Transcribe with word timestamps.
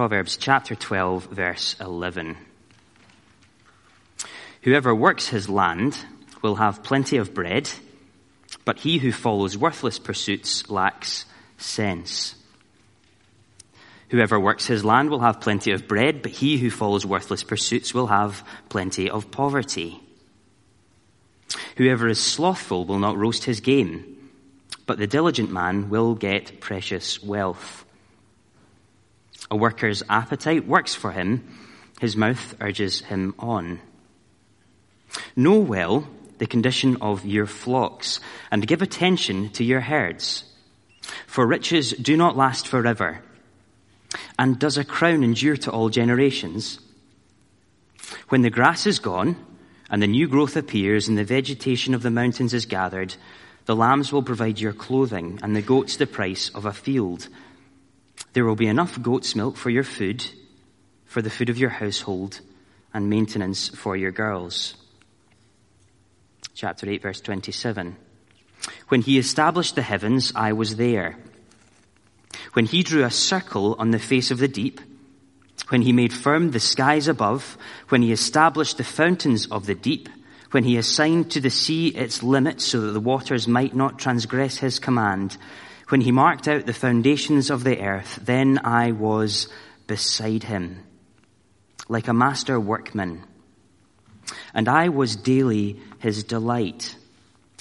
Proverbs 0.00 0.38
chapter 0.38 0.74
12, 0.74 1.26
verse 1.26 1.76
11. 1.78 2.34
Whoever 4.62 4.94
works 4.94 5.28
his 5.28 5.46
land 5.46 5.94
will 6.40 6.54
have 6.54 6.82
plenty 6.82 7.18
of 7.18 7.34
bread, 7.34 7.68
but 8.64 8.78
he 8.78 8.96
who 8.96 9.12
follows 9.12 9.58
worthless 9.58 9.98
pursuits 9.98 10.70
lacks 10.70 11.26
sense. 11.58 12.34
Whoever 14.08 14.40
works 14.40 14.64
his 14.64 14.86
land 14.86 15.10
will 15.10 15.20
have 15.20 15.42
plenty 15.42 15.72
of 15.72 15.86
bread, 15.86 16.22
but 16.22 16.32
he 16.32 16.56
who 16.56 16.70
follows 16.70 17.04
worthless 17.04 17.44
pursuits 17.44 17.92
will 17.92 18.06
have 18.06 18.42
plenty 18.70 19.10
of 19.10 19.30
poverty. 19.30 20.00
Whoever 21.76 22.08
is 22.08 22.18
slothful 22.18 22.86
will 22.86 23.00
not 23.00 23.18
roast 23.18 23.44
his 23.44 23.60
game, 23.60 24.30
but 24.86 24.96
the 24.96 25.06
diligent 25.06 25.52
man 25.52 25.90
will 25.90 26.14
get 26.14 26.58
precious 26.58 27.22
wealth. 27.22 27.84
A 29.50 29.56
worker's 29.56 30.02
appetite 30.08 30.66
works 30.66 30.94
for 30.94 31.10
him, 31.10 31.44
his 32.00 32.16
mouth 32.16 32.54
urges 32.60 33.00
him 33.00 33.34
on. 33.38 33.80
Know 35.34 35.58
well 35.58 36.06
the 36.38 36.46
condition 36.46 36.98
of 37.00 37.26
your 37.26 37.46
flocks 37.46 38.20
and 38.50 38.66
give 38.66 38.80
attention 38.80 39.50
to 39.50 39.64
your 39.64 39.80
herds. 39.80 40.44
For 41.26 41.46
riches 41.46 41.92
do 41.92 42.16
not 42.16 42.36
last 42.36 42.68
forever. 42.68 43.22
And 44.38 44.58
does 44.58 44.78
a 44.78 44.84
crown 44.84 45.22
endure 45.22 45.56
to 45.58 45.70
all 45.70 45.88
generations? 45.88 46.80
When 48.28 48.42
the 48.42 48.50
grass 48.50 48.86
is 48.86 48.98
gone 48.98 49.36
and 49.90 50.00
the 50.00 50.06
new 50.06 50.28
growth 50.28 50.56
appears 50.56 51.08
and 51.08 51.18
the 51.18 51.24
vegetation 51.24 51.94
of 51.94 52.02
the 52.02 52.10
mountains 52.10 52.54
is 52.54 52.66
gathered, 52.66 53.14
the 53.66 53.76
lambs 53.76 54.12
will 54.12 54.22
provide 54.22 54.60
your 54.60 54.72
clothing 54.72 55.38
and 55.42 55.54
the 55.54 55.62
goats 55.62 55.96
the 55.96 56.06
price 56.06 56.48
of 56.54 56.64
a 56.64 56.72
field. 56.72 57.28
There 58.32 58.44
will 58.44 58.56
be 58.56 58.66
enough 58.66 59.00
goat's 59.02 59.34
milk 59.34 59.56
for 59.56 59.70
your 59.70 59.84
food, 59.84 60.24
for 61.04 61.22
the 61.22 61.30
food 61.30 61.48
of 61.48 61.58
your 61.58 61.70
household, 61.70 62.40
and 62.94 63.10
maintenance 63.10 63.68
for 63.68 63.96
your 63.96 64.12
girls 64.12 64.76
chapter 66.60 66.90
8, 66.90 67.00
verse 67.00 67.22
27. 67.22 67.96
When 68.88 69.00
he 69.00 69.18
established 69.18 69.76
the 69.76 69.82
heavens, 69.82 70.30
I 70.36 70.52
was 70.52 70.76
there. 70.76 71.16
When 72.52 72.66
he 72.66 72.82
drew 72.82 73.02
a 73.02 73.10
circle 73.10 73.76
on 73.78 73.92
the 73.92 73.98
face 73.98 74.30
of 74.30 74.36
the 74.36 74.48
deep, 74.48 74.78
when 75.68 75.80
he 75.80 75.94
made 75.94 76.12
firm 76.12 76.50
the 76.50 76.60
skies 76.60 77.08
above, 77.08 77.56
when 77.88 78.02
he 78.02 78.12
established 78.12 78.76
the 78.76 78.84
fountains 78.84 79.46
of 79.46 79.64
the 79.64 79.74
deep, 79.74 80.10
when 80.50 80.64
he 80.64 80.76
assigned 80.76 81.30
to 81.30 81.40
the 81.40 81.48
sea 81.48 81.88
its 81.88 82.22
limits 82.22 82.66
so 82.66 82.82
that 82.82 82.92
the 82.92 83.00
waters 83.00 83.48
might 83.48 83.74
not 83.74 83.98
transgress 83.98 84.58
his 84.58 84.78
command, 84.78 85.38
when 85.90 86.00
he 86.00 86.12
marked 86.12 86.48
out 86.48 86.66
the 86.66 86.72
foundations 86.72 87.50
of 87.50 87.64
the 87.64 87.80
earth, 87.80 88.18
then 88.22 88.60
I 88.64 88.92
was 88.92 89.48
beside 89.86 90.44
him, 90.44 90.82
like 91.88 92.08
a 92.08 92.14
master 92.14 92.58
workman 92.58 93.24
and 94.54 94.68
I 94.68 94.88
was 94.88 95.16
daily 95.16 95.80
his 95.98 96.24
delight, 96.24 96.96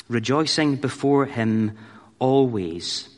rejoicing 0.07 0.77
before 0.77 1.25
him 1.25 1.77
always, 2.17 3.09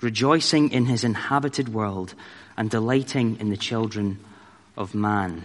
rejoicing 0.00 0.72
in 0.72 0.86
his 0.86 1.04
inhabited 1.04 1.72
world, 1.72 2.14
and 2.56 2.70
delighting 2.70 3.38
in 3.40 3.50
the 3.50 3.56
children 3.56 4.18
of 4.76 4.94
man. 4.94 5.44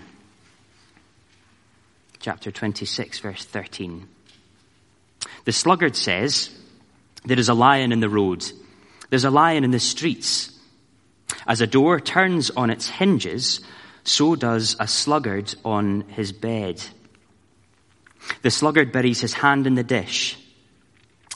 Chapter 2.19 2.51
26, 2.51 3.19
verse 3.19 3.45
13. 3.45 4.07
The 5.45 5.51
sluggard 5.51 5.95
says, 5.95 6.49
There 7.23 7.39
is 7.39 7.49
a 7.49 7.53
lion 7.53 7.91
in 7.91 8.01
the 8.01 8.09
road, 8.09 8.45
there's 9.09 9.23
a 9.23 9.31
lion 9.31 9.63
in 9.63 9.71
the 9.71 9.79
streets. 9.79 10.51
As 11.45 11.61
a 11.61 11.67
door 11.67 11.99
turns 11.99 12.49
on 12.51 12.69
its 12.69 12.89
hinges, 12.89 13.61
so 14.03 14.35
does 14.35 14.75
a 14.79 14.87
sluggard 14.87 15.53
on 15.63 16.01
his 16.09 16.31
bed. 16.31 16.83
The 18.41 18.51
sluggard 18.51 18.91
buries 18.91 19.21
his 19.21 19.33
hand 19.33 19.67
in 19.67 19.75
the 19.75 19.83
dish. 19.83 20.37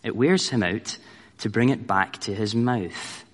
It 0.03 0.15
wears 0.15 0.49
him 0.49 0.63
out 0.63 0.97
to 1.39 1.49
bring 1.49 1.69
it 1.69 1.87
back 1.87 2.17
to 2.21 2.33
his 2.33 2.55
mouth. 2.55 3.25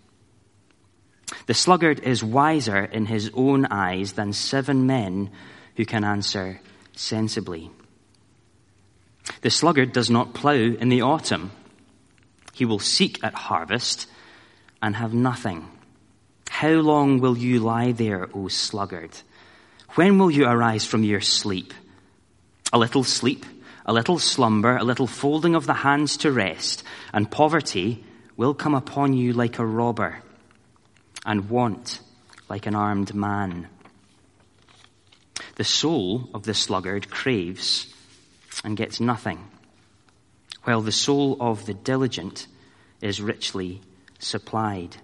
The 1.45 1.53
sluggard 1.53 2.01
is 2.01 2.23
wiser 2.23 2.83
in 2.83 3.05
his 3.05 3.31
own 3.33 3.65
eyes 3.65 4.13
than 4.13 4.33
seven 4.33 4.85
men 4.85 5.31
who 5.75 5.85
can 5.85 6.03
answer 6.03 6.61
sensibly. 6.95 7.69
The 9.41 9.49
sluggard 9.49 9.91
does 9.91 10.09
not 10.09 10.33
plough 10.33 10.53
in 10.53 10.89
the 10.89 11.01
autumn. 11.01 11.51
He 12.53 12.65
will 12.65 12.79
seek 12.79 13.23
at 13.23 13.33
harvest 13.33 14.07
and 14.81 14.95
have 14.95 15.13
nothing. 15.13 15.67
How 16.49 16.69
long 16.69 17.19
will 17.19 17.37
you 17.37 17.59
lie 17.59 17.91
there, 17.91 18.29
O 18.33 18.47
sluggard? 18.47 19.11
When 19.95 20.17
will 20.17 20.31
you 20.31 20.45
arise 20.45 20.85
from 20.85 21.03
your 21.03 21.21
sleep? 21.21 21.73
A 22.73 22.77
little 22.77 23.03
sleep, 23.03 23.45
a 23.85 23.93
little 23.93 24.19
slumber, 24.19 24.75
a 24.75 24.83
little 24.83 25.07
folding 25.07 25.55
of 25.55 25.65
the 25.65 25.73
hands 25.73 26.17
to 26.17 26.31
rest, 26.31 26.83
and 27.13 27.31
poverty 27.31 28.03
will 28.35 28.53
come 28.53 28.75
upon 28.75 29.13
you 29.13 29.33
like 29.33 29.59
a 29.59 29.65
robber, 29.65 30.21
and 31.25 31.49
want 31.49 31.99
like 32.49 32.65
an 32.65 32.75
armed 32.75 33.13
man. 33.13 33.67
The 35.55 35.63
soul 35.63 36.29
of 36.33 36.43
the 36.43 36.53
sluggard 36.53 37.09
craves 37.09 37.93
and 38.63 38.77
gets 38.77 38.99
nothing, 38.99 39.47
while 40.63 40.81
the 40.81 40.91
soul 40.91 41.37
of 41.39 41.65
the 41.65 41.73
diligent 41.73 42.47
is 43.01 43.21
richly 43.21 43.81
supplied. 44.19 44.97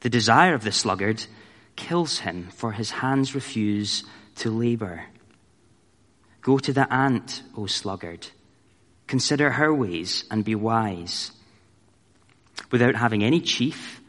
The 0.00 0.10
desire 0.10 0.54
of 0.54 0.64
the 0.64 0.72
sluggard 0.72 1.24
kills 1.76 2.20
him, 2.20 2.48
for 2.54 2.72
his 2.72 2.90
hands 2.90 3.34
refuse 3.34 4.04
to 4.36 4.50
labor. 4.50 5.04
Go 6.42 6.58
to 6.58 6.72
the 6.72 6.92
ant, 6.92 7.42
O 7.56 7.66
sluggard. 7.66 8.28
Consider 9.06 9.50
her 9.50 9.72
ways 9.72 10.24
and 10.30 10.44
be 10.44 10.54
wise. 10.54 11.32
Without 12.70 12.94
having 12.94 13.22
any 13.22 13.40
chief, 13.40 14.00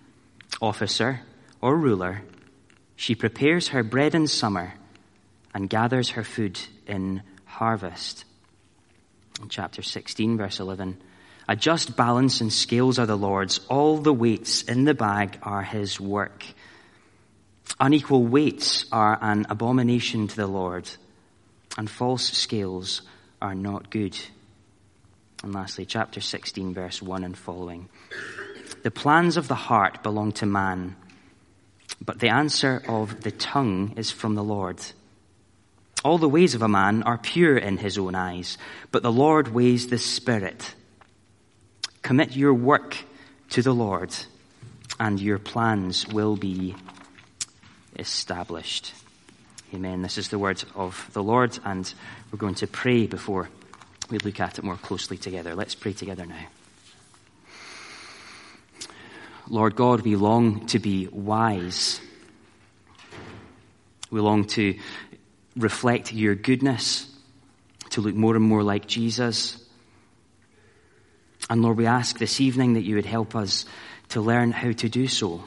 officer, 0.61 1.21
or 1.61 1.75
ruler, 1.75 2.23
she 2.95 3.16
prepares 3.16 3.69
her 3.69 3.83
bread 3.83 4.16
in 4.16 4.27
summer 4.27 4.73
and 5.53 5.69
gathers 5.69 6.11
her 6.11 6.23
food 6.23 6.59
in 6.85 7.21
harvest. 7.45 8.25
In 9.41 9.49
chapter 9.49 9.81
16, 9.81 10.37
verse 10.37 10.59
11, 10.59 10.97
a 11.47 11.56
just 11.56 11.96
balance 11.96 12.41
and 12.41 12.52
scales 12.52 13.00
are 13.00 13.06
the 13.06 13.18
Lord's. 13.18 13.59
All 13.69 13.97
the 13.97 14.13
weights 14.13 14.63
in 14.63 14.84
the 14.84 14.94
bag 14.94 15.40
are 15.44 15.63
his 15.63 16.00
work. 16.00 16.44
Unequal 17.80 18.24
weights 18.24 18.85
are 18.91 19.18
an 19.22 19.46
abomination 19.50 20.28
to 20.28 20.35
the 20.35 20.47
Lord 20.47 20.90
and 21.78 21.90
false 21.90 22.24
scales 22.24 23.03
are 23.41 23.56
not 23.56 23.90
good. 23.90 24.18
And 25.44 25.53
lastly, 25.53 25.85
chapter 25.85 26.19
16, 26.19 26.74
verse 26.74 27.02
1 27.02 27.24
and 27.24 27.38
following. 27.38 27.88
The 28.84 28.91
plans 28.91 29.38
of 29.38 29.47
the 29.47 29.56
heart 29.56 30.02
belong 30.02 30.31
to 30.34 30.46
man, 30.46 30.96
but 32.03 32.19
the 32.19 32.29
answer 32.29 32.81
of 32.88 33.22
the 33.22 33.31
tongue 33.31 33.94
is 33.96 34.09
from 34.12 34.35
the 34.35 34.44
Lord. 34.44 34.79
All 36.03 36.18
the 36.18 36.29
ways 36.29 36.56
of 36.56 36.62
a 36.62 36.68
man 36.68 37.03
are 37.03 37.18
pure 37.18 37.58
in 37.58 37.78
his 37.78 37.97
own 37.97 38.16
eyes, 38.16 38.58
but 38.91 39.03
the 39.03 39.12
Lord 39.12 39.50
weighs 39.50 39.88
the 39.88 39.97
spirit. 39.97 40.74
Commit 42.07 42.38
your 42.38 42.53
work 42.53 42.95
to 43.50 43.62
the 43.62 43.73
Lord, 43.73 44.16
and 44.97 45.19
your 45.19 45.38
plans 45.40 46.07
will 46.07 46.38
be 46.38 46.73
established. 48.00 48.94
Amen. 49.73 50.03
This 50.03 50.17
is 50.17 50.29
the 50.29 50.40
word 50.40 50.63
of 50.73 51.09
the 51.12 51.22
Lord, 51.22 51.59
and 51.66 51.94
we're 52.31 52.38
going 52.38 52.56
to 52.56 52.66
pray 52.66 53.07
before 53.07 53.50
we 54.09 54.19
look 54.19 54.40
at 54.40 54.57
it 54.57 54.63
more 54.63 54.78
closely 54.78 55.17
together. 55.17 55.53
Let's 55.53 55.75
pray 55.75 55.91
together 55.91 56.25
now. 56.25 56.47
Lord 59.50 59.75
God, 59.75 60.00
we 60.00 60.16
long 60.16 60.66
to 60.67 60.79
be 60.79 61.07
wise. 61.07 62.00
We 64.11 64.22
long 64.22 64.46
to 64.46 64.79
reflect 65.58 66.14
your 66.14 66.35
goodness, 66.35 67.14
to 67.90 67.99
look 67.99 68.16
more 68.16 68.37
and 68.37 68.46
more 68.46 68.64
like 68.64 68.87
Jesus. 68.87 69.61
And 71.49 71.61
Lord, 71.61 71.78
we 71.78 71.85
ask 71.85 72.17
this 72.17 72.41
evening 72.41 72.73
that 72.73 72.84
you 72.84 72.96
would 72.96 73.05
help 73.05 73.35
us 73.35 73.66
to 74.09 74.22
learn 74.22 74.52
how 74.52 74.72
to 74.72 74.90
do 74.90 75.08
so. 75.08 75.44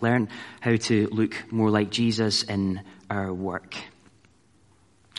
Learn 0.00 0.28
how 0.60 0.76
to 0.76 1.08
look 1.08 1.50
more 1.50 1.70
like 1.70 1.90
Jesus 1.90 2.42
in 2.42 2.82
our 3.08 3.32
work. 3.32 3.76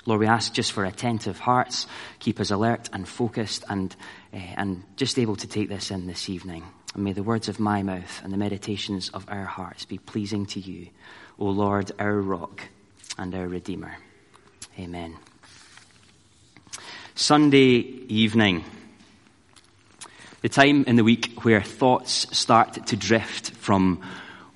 Lord, 0.06 0.19
we 0.19 0.27
ask 0.27 0.53
just 0.53 0.74
for 0.74 0.83
attentive 0.83 1.39
hearts, 1.39 1.88
keep 2.19 2.39
us 2.39 2.51
alert 2.51 2.89
and 2.91 3.07
focused 3.07 3.63
and, 3.69 3.95
uh, 4.33 4.38
and 4.38 4.83
just 4.97 5.18
able 5.18 5.38
to 5.38 5.47
take 5.47 5.69
this 5.69 5.91
in 5.91 6.07
this 6.07 6.29
evening. 6.29 6.65
And 6.94 7.03
may 7.06 7.13
the 7.13 7.24
words 7.24 7.47
of 7.47 7.59
my 7.59 7.83
mouth 7.83 8.21
and 8.24 8.33
the 8.33 8.38
meditations 8.38 9.09
of 9.09 9.25
our 9.29 9.45
hearts 9.45 9.86
be 9.86 9.97
pleasing 9.97 10.45
to 10.47 10.59
you, 10.59 10.89
O 11.39 11.45
Lord, 11.45 11.91
our 11.97 12.19
rock 12.19 12.62
and 13.18 13.33
our 13.33 13.47
Redeemer. 13.47 13.95
Amen. 14.77 15.15
Sunday 17.15 17.77
evening 18.09 18.65
the 20.43 20.49
time 20.49 20.83
in 20.87 20.97
the 20.97 21.05
week 21.05 21.45
where 21.45 21.61
thoughts 21.61 22.27
start 22.37 22.85
to 22.87 22.97
drift 22.97 23.51
from 23.51 24.01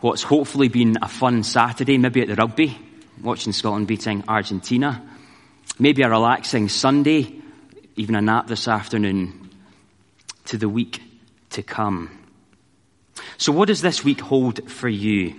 what's 0.02 0.22
hopefully 0.22 0.68
been 0.68 0.98
a 1.02 1.08
fun 1.08 1.44
Saturday, 1.44 1.98
maybe 1.98 2.22
at 2.22 2.28
the 2.28 2.36
rugby, 2.36 2.78
watching 3.24 3.54
Scotland 3.54 3.88
beating 3.88 4.22
Argentina. 4.28 5.02
Maybe 5.80 6.02
a 6.02 6.10
relaxing 6.10 6.68
Sunday, 6.68 7.34
even 7.96 8.16
a 8.16 8.22
nap 8.22 8.48
this 8.48 8.68
afternoon, 8.68 9.50
to 10.46 10.58
the 10.58 10.68
week 10.68 11.02
to 11.52 11.64
come. 11.64 12.12
So, 13.38 13.54
what 13.54 13.70
does 13.70 13.82
this 13.82 14.04
week 14.04 14.20
hold 14.20 14.70
for 14.70 14.90
you? 14.90 15.36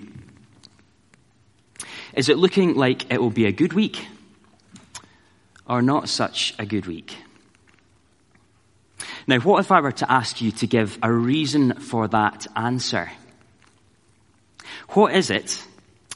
Is 2.14 2.30
it 2.30 2.38
looking 2.38 2.74
like 2.74 3.12
it 3.12 3.20
will 3.20 3.30
be 3.30 3.44
a 3.44 3.52
good 3.52 3.74
week 3.74 4.08
or 5.68 5.82
not 5.82 6.08
such 6.08 6.54
a 6.58 6.64
good 6.64 6.86
week? 6.86 7.18
Now, 9.28 9.40
what 9.40 9.60
if 9.60 9.70
I 9.70 9.82
were 9.82 9.92
to 9.92 10.10
ask 10.10 10.40
you 10.40 10.52
to 10.52 10.66
give 10.66 10.98
a 11.02 11.12
reason 11.12 11.74
for 11.74 12.08
that 12.08 12.46
answer? 12.56 13.12
What 14.88 15.14
is 15.14 15.28
it 15.28 15.62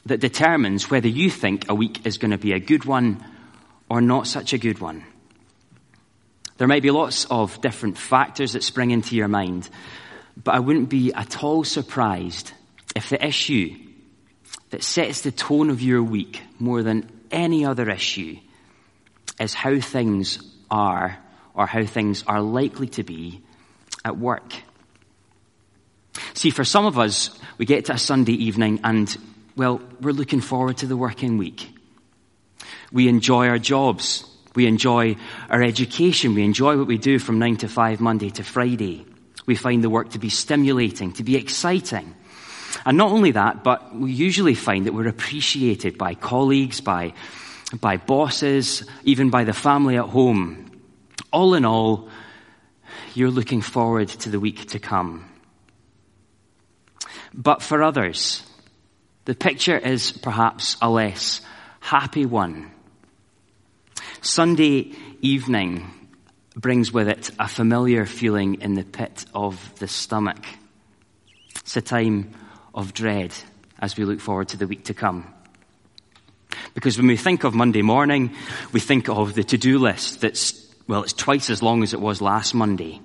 that 0.07 0.19
determines 0.19 0.89
whether 0.89 1.07
you 1.07 1.29
think 1.29 1.69
a 1.69 1.75
week 1.75 2.07
is 2.07 2.17
going 2.17 2.31
to 2.31 2.39
be 2.39 2.53
a 2.53 2.59
good 2.59 2.85
one 2.85 3.23
or 3.87 4.01
not 4.01 4.25
such 4.25 4.53
a 4.53 4.57
good 4.57 4.79
one? 4.79 5.03
There 6.57 6.67
might 6.67 6.81
be 6.81 6.89
lots 6.89 7.25
of 7.25 7.61
different 7.61 7.99
factors 7.99 8.53
that 8.53 8.63
spring 8.63 8.89
into 8.89 9.15
your 9.15 9.27
mind, 9.27 9.69
but 10.43 10.55
I 10.55 10.59
wouldn't 10.59 10.89
be 10.89 11.13
at 11.13 11.43
all 11.43 11.63
surprised 11.63 12.51
if 12.95 13.09
the 13.09 13.23
issue 13.23 13.77
that 14.71 14.81
sets 14.81 15.21
the 15.21 15.31
tone 15.31 15.69
of 15.69 15.83
your 15.83 16.01
week 16.01 16.41
more 16.57 16.81
than 16.81 17.11
any 17.29 17.63
other 17.63 17.91
issue 17.91 18.37
is 19.39 19.53
how 19.53 19.79
things 19.79 20.39
are 20.71 21.19
or 21.53 21.65
how 21.65 21.85
things 21.85 22.23
are 22.27 22.41
likely 22.41 22.87
to 22.87 23.03
be 23.03 23.41
at 24.03 24.17
work. 24.17 24.53
See, 26.33 26.49
for 26.49 26.63
some 26.63 26.85
of 26.85 26.99
us, 26.99 27.37
we 27.57 27.65
get 27.65 27.85
to 27.85 27.93
a 27.93 27.97
Sunday 27.97 28.33
evening 28.33 28.79
and, 28.83 29.15
well, 29.55 29.81
we're 30.01 30.11
looking 30.11 30.41
forward 30.41 30.77
to 30.77 30.87
the 30.87 30.97
working 30.97 31.37
week. 31.37 31.69
We 32.91 33.07
enjoy 33.07 33.47
our 33.47 33.59
jobs. 33.59 34.25
We 34.55 34.67
enjoy 34.67 35.15
our 35.49 35.63
education. 35.63 36.35
We 36.35 36.43
enjoy 36.43 36.77
what 36.77 36.87
we 36.87 36.97
do 36.97 37.17
from 37.17 37.39
nine 37.39 37.57
to 37.57 37.67
five, 37.67 37.99
Monday 37.99 38.29
to 38.31 38.43
Friday. 38.43 39.05
We 39.45 39.55
find 39.55 39.83
the 39.83 39.89
work 39.89 40.11
to 40.11 40.19
be 40.19 40.29
stimulating, 40.29 41.13
to 41.13 41.23
be 41.23 41.35
exciting. 41.35 42.15
And 42.85 42.97
not 42.97 43.11
only 43.11 43.31
that, 43.31 43.63
but 43.63 43.95
we 43.95 44.11
usually 44.11 44.55
find 44.55 44.85
that 44.85 44.93
we're 44.93 45.07
appreciated 45.07 45.97
by 45.97 46.15
colleagues, 46.15 46.81
by, 46.81 47.13
by 47.79 47.97
bosses, 47.97 48.87
even 49.03 49.29
by 49.29 49.43
the 49.43 49.53
family 49.53 49.97
at 49.97 50.05
home. 50.05 50.62
All 51.31 51.53
in 51.53 51.65
all, 51.65 52.09
you're 53.13 53.31
looking 53.31 53.61
forward 53.61 54.07
to 54.09 54.29
the 54.29 54.39
week 54.39 54.69
to 54.69 54.79
come. 54.79 55.29
But 57.33 57.61
for 57.61 57.81
others, 57.81 58.43
the 59.25 59.35
picture 59.35 59.77
is 59.77 60.11
perhaps 60.11 60.77
a 60.81 60.89
less 60.89 61.41
happy 61.79 62.25
one. 62.25 62.71
Sunday 64.21 64.93
evening 65.21 65.89
brings 66.55 66.91
with 66.91 67.07
it 67.07 67.31
a 67.39 67.47
familiar 67.47 68.05
feeling 68.05 68.61
in 68.61 68.75
the 68.75 68.83
pit 68.83 69.25
of 69.33 69.73
the 69.79 69.87
stomach. 69.87 70.45
It's 71.57 71.77
a 71.77 71.81
time 71.81 72.31
of 72.73 72.93
dread 72.93 73.33
as 73.79 73.97
we 73.97 74.05
look 74.05 74.19
forward 74.19 74.49
to 74.49 74.57
the 74.57 74.67
week 74.67 74.85
to 74.85 74.93
come. 74.93 75.33
Because 76.73 76.97
when 76.97 77.07
we 77.07 77.17
think 77.17 77.43
of 77.43 77.53
Monday 77.53 77.81
morning, 77.81 78.31
we 78.71 78.79
think 78.79 79.09
of 79.09 79.33
the 79.33 79.43
to-do 79.43 79.79
list 79.79 80.21
that's, 80.21 80.62
well, 80.87 81.03
it's 81.03 81.13
twice 81.13 81.49
as 81.49 81.61
long 81.61 81.83
as 81.83 81.93
it 81.93 82.01
was 82.01 82.21
last 82.21 82.53
Monday. 82.53 83.01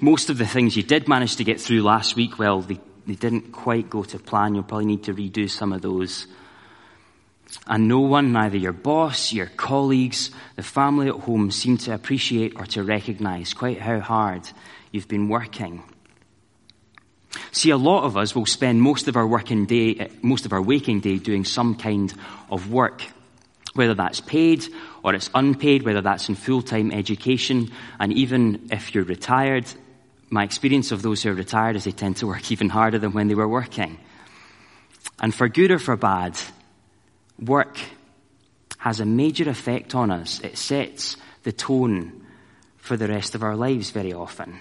Most 0.00 0.30
of 0.30 0.38
the 0.38 0.46
things 0.46 0.76
you 0.76 0.82
did 0.82 1.08
manage 1.08 1.36
to 1.36 1.44
get 1.44 1.60
through 1.60 1.82
last 1.82 2.16
week, 2.16 2.38
well, 2.38 2.60
they, 2.60 2.78
they 3.06 3.14
didn't 3.14 3.52
quite 3.52 3.90
go 3.90 4.02
to 4.04 4.18
plan. 4.18 4.54
You'll 4.54 4.64
probably 4.64 4.86
need 4.86 5.04
to 5.04 5.14
redo 5.14 5.50
some 5.50 5.72
of 5.72 5.82
those. 5.82 6.26
And 7.66 7.88
no 7.88 8.00
one, 8.00 8.32
neither 8.32 8.56
your 8.56 8.72
boss, 8.72 9.32
your 9.32 9.46
colleagues, 9.46 10.30
the 10.56 10.62
family 10.62 11.08
at 11.08 11.14
home, 11.14 11.50
seem 11.50 11.78
to 11.78 11.94
appreciate 11.94 12.54
or 12.56 12.66
to 12.66 12.82
recognize 12.82 13.54
quite 13.54 13.80
how 13.80 14.00
hard 14.00 14.48
you've 14.92 15.08
been 15.08 15.28
working. 15.28 15.82
See, 17.52 17.70
a 17.70 17.76
lot 17.76 18.04
of 18.04 18.16
us 18.16 18.34
will 18.34 18.46
spend 18.46 18.82
most 18.82 19.08
of 19.08 19.16
our 19.16 19.26
working 19.26 19.66
day, 19.66 20.10
most 20.22 20.46
of 20.46 20.52
our 20.52 20.62
waking 20.62 21.00
day 21.00 21.18
doing 21.18 21.44
some 21.44 21.74
kind 21.74 22.12
of 22.50 22.70
work. 22.70 23.02
Whether 23.78 23.94
that's 23.94 24.20
paid 24.20 24.66
or 25.04 25.14
it's 25.14 25.30
unpaid, 25.34 25.84
whether 25.84 26.00
that's 26.00 26.28
in 26.28 26.34
full-time 26.34 26.90
education, 26.90 27.70
and 28.00 28.12
even 28.12 28.68
if 28.72 28.92
you're 28.92 29.04
retired, 29.04 29.66
my 30.30 30.42
experience 30.42 30.90
of 30.90 31.02
those 31.02 31.22
who 31.22 31.30
are 31.30 31.34
retired 31.34 31.76
is 31.76 31.84
they 31.84 31.92
tend 31.92 32.16
to 32.16 32.26
work 32.26 32.50
even 32.52 32.68
harder 32.68 32.98
than 32.98 33.12
when 33.12 33.28
they 33.28 33.36
were 33.36 33.48
working. 33.48 33.98
And 35.20 35.32
for 35.32 35.48
good 35.48 35.70
or 35.70 35.78
for 35.78 35.96
bad, 35.96 36.36
work 37.38 37.78
has 38.78 38.98
a 38.98 39.06
major 39.06 39.48
effect 39.48 39.94
on 39.94 40.10
us. 40.10 40.40
It 40.40 40.58
sets 40.58 41.16
the 41.44 41.52
tone 41.52 42.26
for 42.76 42.96
the 42.96 43.06
rest 43.06 43.36
of 43.36 43.44
our 43.44 43.54
lives 43.54 43.90
very 43.90 44.12
often. 44.12 44.58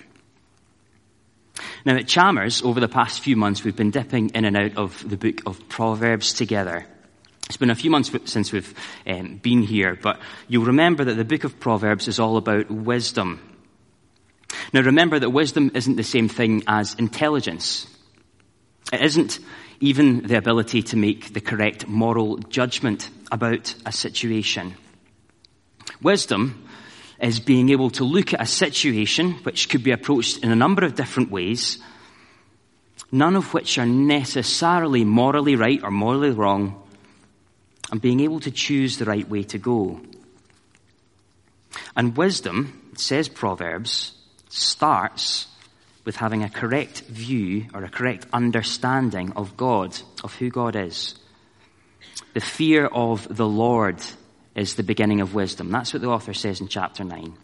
Now, 1.85 1.95
at 1.95 2.07
Chalmers, 2.07 2.61
over 2.61 2.79
the 2.79 2.87
past 2.87 3.21
few 3.21 3.35
months, 3.35 3.63
we've 3.63 3.75
been 3.75 3.91
dipping 3.91 4.29
in 4.35 4.45
and 4.45 4.57
out 4.57 4.77
of 4.77 5.07
the 5.07 5.17
book 5.17 5.41
of 5.45 5.67
Proverbs 5.69 6.33
together. 6.33 6.85
It's 7.47 7.57
been 7.57 7.69
a 7.69 7.75
few 7.75 7.89
months 7.89 8.11
since 8.25 8.51
we've 8.51 8.73
um, 9.07 9.38
been 9.38 9.61
here, 9.61 9.97
but 10.01 10.19
you'll 10.49 10.65
remember 10.65 11.05
that 11.05 11.13
the 11.13 11.23
book 11.23 11.45
of 11.45 11.59
Proverbs 11.59 12.09
is 12.09 12.19
all 12.19 12.35
about 12.35 12.69
wisdom. 12.69 13.41
Now, 14.73 14.81
remember 14.81 15.17
that 15.17 15.29
wisdom 15.29 15.71
isn't 15.73 15.95
the 15.95 16.03
same 16.03 16.27
thing 16.27 16.63
as 16.67 16.94
intelligence. 16.95 17.88
It 18.91 19.01
isn't 19.01 19.39
even 19.79 20.27
the 20.27 20.38
ability 20.38 20.81
to 20.81 20.97
make 20.97 21.33
the 21.33 21.41
correct 21.41 21.88
moral 21.88 22.38
judgment 22.38 23.09
about 23.31 23.73
a 23.85 23.94
situation. 23.94 24.75
Wisdom 26.01 26.67
is 27.21 27.39
being 27.39 27.69
able 27.69 27.89
to 27.91 28.03
look 28.03 28.33
at 28.33 28.41
a 28.41 28.45
situation 28.45 29.33
which 29.44 29.69
could 29.69 29.83
be 29.83 29.91
approached 29.91 30.44
in 30.44 30.51
a 30.51 30.55
number 30.55 30.83
of 30.83 30.95
different 30.95 31.31
ways, 31.31 31.79
none 33.11 33.35
of 33.35 33.53
which 33.53 33.77
are 33.77 33.85
necessarily 33.85 35.05
morally 35.05 35.55
right 35.55 35.81
or 35.83 35.91
morally 35.91 36.31
wrong, 36.31 36.83
and 37.91 38.01
being 38.01 38.19
able 38.19 38.39
to 38.41 38.51
choose 38.51 38.97
the 38.97 39.05
right 39.05 39.27
way 39.27 39.43
to 39.43 39.57
go. 39.57 39.99
And 41.95 42.17
wisdom, 42.17 42.91
says 42.95 43.29
Proverbs, 43.29 44.13
starts 44.49 45.47
with 46.05 46.15
having 46.15 46.43
a 46.43 46.49
correct 46.49 47.01
view 47.01 47.65
or 47.73 47.83
a 47.83 47.89
correct 47.89 48.25
understanding 48.31 49.33
of 49.33 49.57
God, 49.57 49.97
of 50.23 50.33
who 50.35 50.49
God 50.49 50.75
is. 50.75 51.15
The 52.33 52.39
fear 52.39 52.85
of 52.85 53.35
the 53.35 53.47
Lord 53.47 53.97
is 54.56 54.75
the 54.75 54.83
beginning 54.83 55.21
of 55.21 55.33
wisdom. 55.33 55.69
That's 55.69 55.94
what 55.94 56.01
the 56.01 56.09
author 56.09 56.33
says 56.33 56.61
in 56.61 56.67
chapter 56.67 57.03
9. 57.03 57.35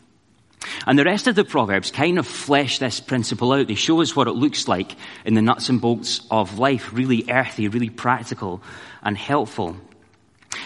And 0.87 0.97
the 0.97 1.03
rest 1.03 1.27
of 1.27 1.35
the 1.35 1.43
Proverbs 1.43 1.91
kind 1.91 2.17
of 2.17 2.25
flesh 2.25 2.79
this 2.79 2.99
principle 2.99 3.51
out. 3.51 3.67
They 3.67 3.75
show 3.75 4.01
us 4.01 4.15
what 4.15 4.27
it 4.27 4.31
looks 4.31 4.67
like 4.67 4.95
in 5.25 5.33
the 5.33 5.41
nuts 5.41 5.69
and 5.69 5.81
bolts 5.81 6.21
of 6.31 6.57
life, 6.57 6.93
really 6.93 7.25
earthy, 7.29 7.67
really 7.67 7.89
practical 7.89 8.63
and 9.01 9.17
helpful. 9.17 9.75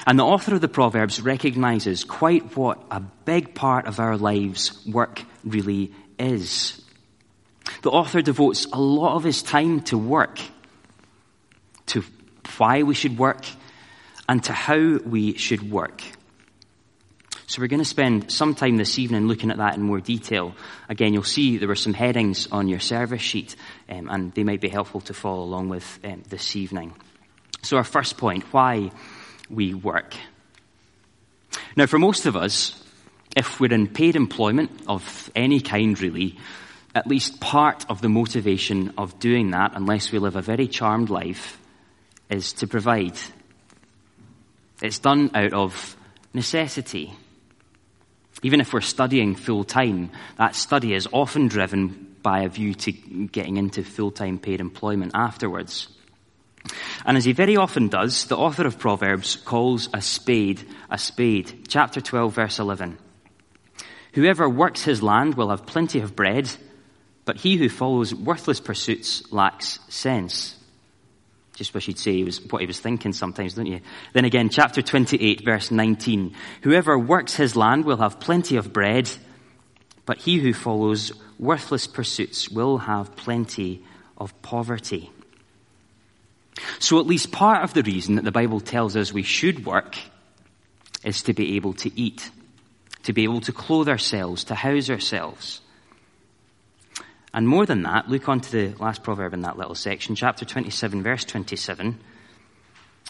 And 0.08 0.18
the 0.18 0.24
author 0.24 0.56
of 0.56 0.62
the 0.62 0.70
Proverbs 0.70 1.20
recognizes 1.20 2.06
quite 2.06 2.56
what 2.56 2.82
a 2.90 3.02
big 3.02 3.54
part 3.54 3.88
of 3.88 4.00
our 4.00 4.16
lives 4.16 4.86
work 4.88 5.22
really 5.44 5.92
is. 6.18 6.82
The 7.82 7.92
author 7.92 8.22
devotes 8.22 8.66
a 8.72 8.80
lot 8.80 9.18
of 9.18 9.26
his 9.26 9.44
time 9.44 9.82
to 9.82 9.98
work, 9.98 10.40
to 11.88 12.06
why 12.58 12.84
we 12.84 12.96
should 12.96 13.18
work, 13.18 13.44
and 14.30 14.42
to 14.46 14.54
how 14.54 14.98
we 15.00 15.38
should 15.38 15.70
work. 15.70 16.02
So 17.48 17.62
we're 17.62 17.68
going 17.68 17.82
to 17.82 17.86
spend 17.86 18.32
some 18.32 18.56
time 18.56 18.78
this 18.78 18.98
evening 18.98 19.28
looking 19.28 19.52
at 19.52 19.58
that 19.58 19.76
in 19.76 19.82
more 19.82 20.00
detail. 20.00 20.56
Again, 20.88 21.14
you'll 21.14 21.24
see 21.24 21.58
there 21.58 21.68
were 21.68 21.76
some 21.76 21.94
headings 21.94 22.48
on 22.50 22.70
your 22.70 22.80
service 22.80 23.22
sheet, 23.22 23.58
um, 23.90 24.08
and 24.10 24.34
they 24.34 24.46
might 24.46 24.62
be 24.62 24.70
helpful 24.70 25.02
to 25.02 25.14
follow 25.14 25.44
along 25.44 25.68
with 25.68 26.00
um, 26.06 26.24
this 26.30 26.56
evening. 26.56 26.94
So 27.62 27.76
our 27.76 27.84
first 27.84 28.18
point, 28.18 28.46
why 28.54 28.92
we 29.50 29.74
work. 29.74 30.16
Now, 31.76 31.86
for 31.86 32.00
most 32.00 32.26
of 32.26 32.36
us, 32.36 32.84
if 33.36 33.60
we're 33.60 33.74
in 33.74 33.88
paid 33.88 34.16
employment 34.16 34.72
of 34.88 35.30
any 35.36 35.60
kind, 35.60 36.00
really, 36.00 36.38
at 36.96 37.08
least 37.08 37.40
part 37.40 37.86
of 37.90 38.02
the 38.02 38.10
motivation 38.10 38.94
of 38.98 39.20
doing 39.20 39.52
that, 39.52 39.74
unless 39.76 40.12
we 40.12 40.20
live 40.20 40.36
a 40.36 40.42
very 40.42 40.68
charmed 40.68 41.10
life, 41.10 41.60
is 42.30 42.54
to 42.54 42.68
provide. 42.68 43.18
It's 44.82 45.00
done 45.00 45.32
out 45.34 45.54
of 45.54 45.96
necessity. 46.34 47.14
Even 48.44 48.62
if 48.62 48.74
we're 48.74 48.82
studying 48.82 49.36
full 49.36 49.64
time, 49.64 50.12
that 50.38 50.56
study 50.56 50.94
is 50.94 51.08
often 51.12 51.48
driven 51.48 52.16
by 52.22 52.42
a 52.42 52.50
view 52.50 52.74
to 52.74 52.92
getting 52.92 53.58
into 53.58 53.84
full 53.84 54.12
time 54.12 54.40
paid 54.40 54.60
employment 54.60 55.12
afterwards. 55.16 55.88
And 57.06 57.18
as 57.18 57.26
he 57.26 57.34
very 57.34 57.58
often 57.58 57.88
does, 57.88 58.26
the 58.26 58.38
author 58.38 58.66
of 58.66 58.80
Proverbs 58.80 59.36
calls 59.36 59.90
a 59.94 60.02
spade 60.02 60.66
a 60.90 60.98
spade. 60.98 61.68
Chapter 61.68 62.02
12, 62.02 62.34
verse 62.34 62.60
11. 62.60 62.98
Whoever 64.14 64.50
works 64.50 64.84
his 64.84 65.04
land 65.04 65.36
will 65.36 65.50
have 65.50 65.66
plenty 65.66 66.00
of 66.00 66.16
bread, 66.16 66.50
but 67.26 67.38
he 67.38 67.58
who 67.58 67.70
follows 67.70 68.16
worthless 68.16 68.60
pursuits 68.60 69.32
lacks 69.32 69.80
sense. 69.90 70.56
Just 71.56 71.74
wish 71.74 71.88
he'd 71.88 72.00
say 72.00 72.14
he 72.14 72.24
was, 72.24 72.42
what 72.52 72.62
he 72.62 72.68
was 72.68 72.80
thinking 72.80 73.14
sometimes, 73.14 73.56
don't 73.56 73.66
you? 73.66 73.82
Then 74.14 74.26
again, 74.26 74.50
chapter 74.50 74.82
28, 74.82 75.44
verse 75.44 75.72
19. 75.72 76.36
Whoever 76.62 76.98
works 76.98 77.36
his 77.36 77.56
land 77.56 77.84
will 77.84 77.98
have 77.98 78.20
plenty 78.20 78.58
of 78.58 78.72
bread, 78.72 79.10
but 80.06 80.20
he 80.20 80.38
who 80.38 80.54
follows 80.54 81.12
worthless 81.40 81.88
pursuits 81.88 82.50
will 82.50 82.78
have 82.78 83.16
plenty 83.16 83.84
of 84.18 84.40
poverty. 84.42 85.12
So 86.80 87.00
at 87.00 87.08
least 87.08 87.32
part 87.32 87.64
of 87.64 87.74
the 87.74 87.84
reason 87.84 88.16
that 88.16 88.26
the 88.26 88.32
Bible 88.32 88.60
tells 88.60 88.96
us 88.96 89.14
we 89.14 89.24
should 89.24 89.66
work 89.66 89.98
is 91.04 91.22
to 91.24 91.34
be 91.34 91.56
able 91.56 91.74
to 91.74 92.00
eat, 92.00 92.30
to 93.04 93.14
be 93.14 93.24
able 93.24 93.42
to 93.42 93.52
clothe 93.52 93.90
ourselves, 93.90 94.44
to 94.46 94.56
house 94.56 94.90
ourselves. 94.90 95.62
And 97.34 97.48
more 97.48 97.66
than 97.66 97.84
that, 97.84 98.10
look 98.10 98.28
on 98.30 98.40
to 98.42 98.52
the 98.52 98.84
last 98.84 99.04
proverb 99.04 99.34
in 99.34 99.42
that 99.42 99.58
little 99.58 99.76
section, 99.76 100.16
chapter 100.16 100.46
27, 100.46 101.04
verse 101.04 101.24
27. 101.24 102.00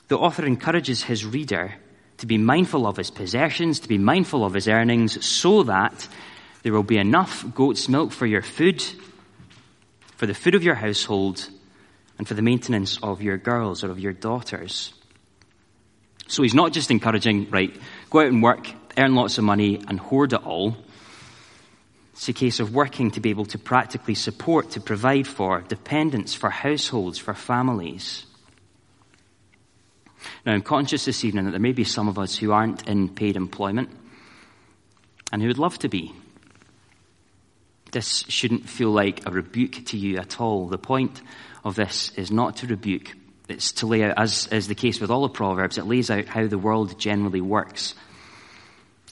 The 0.08 0.18
author 0.18 0.46
encourages 0.46 1.04
his 1.04 1.26
reader 1.26 1.76
to 2.18 2.26
be 2.26 2.38
mindful 2.38 2.88
of 2.88 2.98
his 2.98 3.12
possessions, 3.12 3.80
to 3.82 3.88
be 3.88 3.98
mindful 3.98 4.44
of 4.44 4.54
his 4.54 4.68
earnings, 4.68 5.26
so 5.26 5.64
that 5.64 6.08
there 6.64 6.74
will 6.74 6.84
be 6.84 6.98
enough 6.98 7.46
goat's 7.54 7.88
milk 7.88 8.12
for 8.12 8.26
your 8.26 8.42
food, 8.42 8.84
for 10.16 10.26
the 10.26 10.34
food 10.34 10.56
of 10.56 10.64
your 10.64 10.76
household, 10.76 11.50
and 12.18 12.28
for 12.28 12.34
the 12.34 12.42
maintenance 12.42 12.98
of 13.02 13.22
your 13.22 13.38
girls 13.38 13.84
or 13.84 13.92
of 13.92 14.00
your 14.00 14.14
daughters. 14.14 14.94
So 16.28 16.44
he's 16.44 16.54
not 16.54 16.74
just 16.74 16.92
encouraging, 16.92 17.50
right, 17.50 17.76
go 18.10 18.20
out 18.20 18.28
and 18.28 18.44
work, 18.44 18.68
earn 18.98 19.16
lots 19.16 19.38
of 19.38 19.44
money, 19.44 19.82
and 19.88 20.00
hoard 20.00 20.34
it 20.34 20.44
all. 20.44 20.76
It's 22.14 22.28
a 22.28 22.34
case 22.34 22.60
of 22.60 22.74
working 22.74 23.12
to 23.12 23.22
be 23.22 23.30
able 23.30 23.46
to 23.46 23.60
practically 23.60 24.16
support, 24.16 24.72
to 24.72 24.82
provide 24.82 25.28
for 25.28 25.62
dependents, 25.62 26.34
for 26.34 26.50
households, 26.50 27.20
for 27.20 27.34
families. 27.34 28.26
Now, 30.46 30.54
I'm 30.54 30.64
conscious 30.64 31.06
this 31.06 31.24
evening 31.24 31.46
that 31.46 31.52
there 31.52 31.60
may 31.60 31.74
be 31.74 31.84
some 31.84 32.08
of 32.08 32.18
us 32.18 32.36
who 32.36 32.52
aren't 32.52 32.88
in 32.88 33.10
paid 33.10 33.36
employment 33.36 33.90
and 35.32 35.42
who 35.42 35.48
would 35.48 35.60
love 35.60 35.78
to 35.80 35.90
be. 35.90 36.14
This 37.92 38.26
shouldn't 38.28 38.70
feel 38.70 38.92
like 38.92 39.26
a 39.26 39.32
rebuke 39.32 39.86
to 39.88 39.98
you 39.98 40.18
at 40.18 40.42
all. 40.42 40.68
The 40.68 40.78
point 40.78 41.22
of 41.64 41.76
this 41.76 42.12
is 42.16 42.32
not 42.32 42.58
to 42.58 42.68
rebuke, 42.68 43.14
it's 43.48 43.72
to 43.74 43.88
lay 43.88 44.04
out, 44.04 44.18
as 44.18 44.48
is 44.48 44.68
the 44.68 44.76
case 44.76 45.00
with 45.00 45.10
all 45.10 45.22
the 45.22 45.30
Proverbs, 45.30 45.78
it 45.78 45.86
lays 45.86 46.10
out 46.10 46.26
how 46.26 46.48
the 46.48 46.58
world 46.58 47.00
generally 47.00 47.42
works 47.42 47.96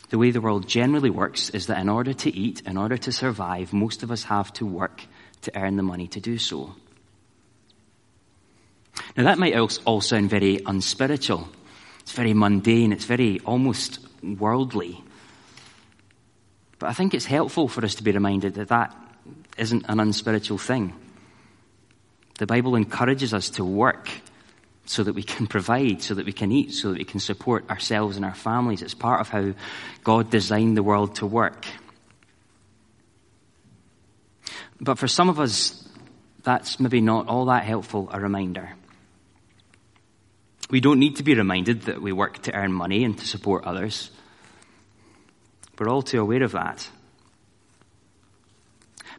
the 0.09 0.17
way 0.17 0.31
the 0.31 0.41
world 0.41 0.67
generally 0.67 1.09
works 1.09 1.49
is 1.49 1.67
that 1.67 1.79
in 1.79 1.89
order 1.89 2.13
to 2.13 2.33
eat, 2.33 2.61
in 2.65 2.77
order 2.77 2.97
to 2.97 3.11
survive, 3.11 3.73
most 3.73 4.03
of 4.03 4.11
us 4.11 4.23
have 4.23 4.53
to 4.53 4.65
work 4.65 5.01
to 5.41 5.57
earn 5.57 5.77
the 5.77 5.83
money 5.83 6.07
to 6.07 6.19
do 6.19 6.37
so. 6.37 6.75
Now 9.17 9.23
that 9.23 9.39
might 9.39 9.55
all 9.55 10.01
sound 10.01 10.29
very 10.29 10.61
unspiritual. 10.65 11.47
It's 11.99 12.11
very 12.11 12.33
mundane. 12.33 12.93
It's 12.93 13.05
very 13.05 13.39
almost 13.41 13.99
worldly. 14.23 15.03
But 16.79 16.89
I 16.89 16.93
think 16.93 17.13
it's 17.13 17.25
helpful 17.25 17.67
for 17.67 17.83
us 17.85 17.95
to 17.95 18.03
be 18.03 18.11
reminded 18.11 18.55
that 18.55 18.69
that 18.69 18.95
isn't 19.57 19.85
an 19.87 19.99
unspiritual 19.99 20.57
thing. 20.57 20.93
The 22.37 22.45
Bible 22.45 22.75
encourages 22.75 23.33
us 23.33 23.49
to 23.51 23.63
work 23.63 24.09
so 24.85 25.03
that 25.03 25.13
we 25.13 25.23
can 25.23 25.47
provide, 25.55 26.01
so 26.01 26.13
that 26.15 26.25
we 26.25 26.33
can 26.33 26.51
eat, 26.51 26.73
so 26.73 26.89
that 26.89 26.97
we 26.97 27.05
can 27.05 27.19
support 27.19 27.69
ourselves 27.69 28.17
and 28.17 28.25
our 28.25 28.35
families. 28.35 28.81
It's 28.81 28.93
part 28.93 29.21
of 29.21 29.29
how 29.29 29.53
God 30.03 30.29
designed 30.29 30.77
the 30.77 30.83
world 30.83 31.15
to 31.15 31.25
work. 31.25 31.65
But 34.79 34.99
for 34.99 35.07
some 35.07 35.29
of 35.29 35.39
us, 35.39 35.87
that's 36.43 36.79
maybe 36.79 37.01
not 37.01 37.27
all 37.27 37.45
that 37.45 37.63
helpful 37.63 38.09
a 38.11 38.19
reminder. 38.19 38.73
We 40.69 40.81
don't 40.81 40.99
need 40.99 41.17
to 41.17 41.23
be 41.23 41.35
reminded 41.35 41.83
that 41.83 42.01
we 42.01 42.11
work 42.11 42.41
to 42.43 42.53
earn 42.53 42.73
money 42.73 43.03
and 43.03 43.17
to 43.17 43.25
support 43.25 43.65
others. 43.65 44.11
We're 45.77 45.89
all 45.89 46.01
too 46.01 46.21
aware 46.21 46.43
of 46.43 46.53
that. 46.53 46.87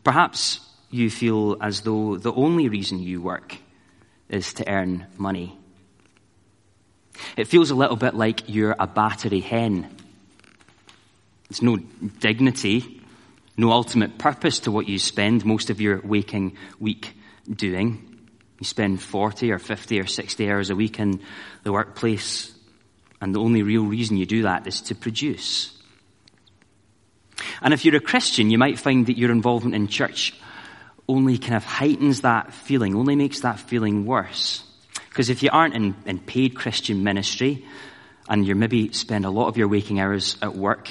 Perhaps 0.05 0.61
you 0.91 1.11
feel 1.11 1.57
as 1.61 1.83
though 1.83 2.17
the 2.17 2.33
only 2.33 2.69
reason 2.69 2.99
you 2.99 3.21
work 3.21 3.57
is 4.29 4.55
to 4.55 4.69
earn 4.69 5.07
money. 5.17 5.59
It 7.37 7.49
feels 7.49 7.71
a 7.71 7.75
little 7.75 7.97
bit 7.97 8.15
like 8.15 8.49
you're 8.49 8.77
a 8.79 8.87
battery 8.87 9.41
hen. 9.41 9.95
There's 11.49 11.63
no 11.63 11.77
dignity, 11.77 13.03
no 13.57 13.71
ultimate 13.73 14.19
purpose 14.19 14.61
to 14.61 14.71
what 14.71 14.89
you 14.89 14.99
spend 14.99 15.45
most 15.45 15.71
of 15.71 15.81
your 15.81 16.01
waking 16.03 16.57
week 16.79 17.15
doing. 17.51 18.19
You 18.59 18.65
spend 18.65 19.03
40 19.03 19.53
or 19.53 19.59
50 19.59 20.01
or 20.01 20.07
60 20.07 20.51
hours 20.51 20.71
a 20.71 20.77
week 20.77 20.99
in 20.99 21.21
the 21.63 21.73
workplace, 21.73 22.53
and 23.21 23.35
the 23.35 23.41
only 23.41 23.63
real 23.63 23.85
reason 23.85 24.17
you 24.17 24.27
do 24.27 24.43
that 24.43 24.67
is 24.67 24.81
to 24.83 24.95
produce. 24.95 25.75
And 27.61 27.75
if 27.75 27.85
you're 27.85 27.97
a 27.97 28.00
Christian, 28.00 28.50
you 28.50 28.59
might 28.59 28.78
find 28.78 29.07
that 29.07 29.19
your 29.19 29.31
involvement 29.31 29.75
in 29.75 29.88
church 29.88 30.35
only 31.09 31.38
kind 31.38 31.55
of 31.55 31.64
heightens 31.64 32.23
that 32.23 32.52
feeling, 32.52 32.95
only 32.95 33.16
makes 33.16 33.40
that 33.40 33.61
feeling 33.61 34.07
worse. 34.07 34.64
Because 35.09 35.31
if 35.31 35.43
you 35.43 35.50
aren't 35.52 35.75
in, 35.75 35.95
in 36.05 36.19
paid 36.19 36.57
Christian 36.57 37.05
ministry, 37.05 37.64
and 38.28 38.47
you 38.47 38.55
maybe 38.55 38.93
spend 38.93 39.25
a 39.25 39.31
lot 39.31 39.49
of 39.49 39.57
your 39.57 39.69
waking 39.69 40.00
hours 40.00 40.37
at 40.43 40.55
work, 40.57 40.90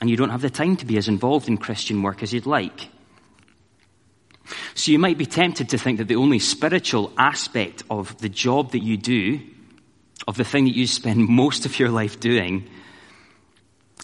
and 0.00 0.08
you 0.08 0.16
don't 0.16 0.30
have 0.30 0.40
the 0.40 0.50
time 0.50 0.76
to 0.76 0.86
be 0.86 0.96
as 0.96 1.08
involved 1.08 1.48
in 1.48 1.58
Christian 1.58 2.02
work 2.02 2.22
as 2.22 2.32
you'd 2.32 2.46
like. 2.46 2.88
So 4.74 4.90
you 4.90 4.98
might 4.98 5.18
be 5.18 5.26
tempted 5.26 5.68
to 5.70 5.78
think 5.78 5.98
that 5.98 6.08
the 6.08 6.16
only 6.16 6.38
spiritual 6.38 7.12
aspect 7.18 7.82
of 7.90 8.16
the 8.18 8.28
job 8.28 8.72
that 8.72 8.82
you 8.82 8.96
do, 8.96 9.40
of 10.26 10.36
the 10.36 10.44
thing 10.44 10.64
that 10.64 10.74
you 10.74 10.86
spend 10.86 11.28
most 11.28 11.66
of 11.66 11.78
your 11.78 11.90
life 11.90 12.18
doing, 12.18 12.68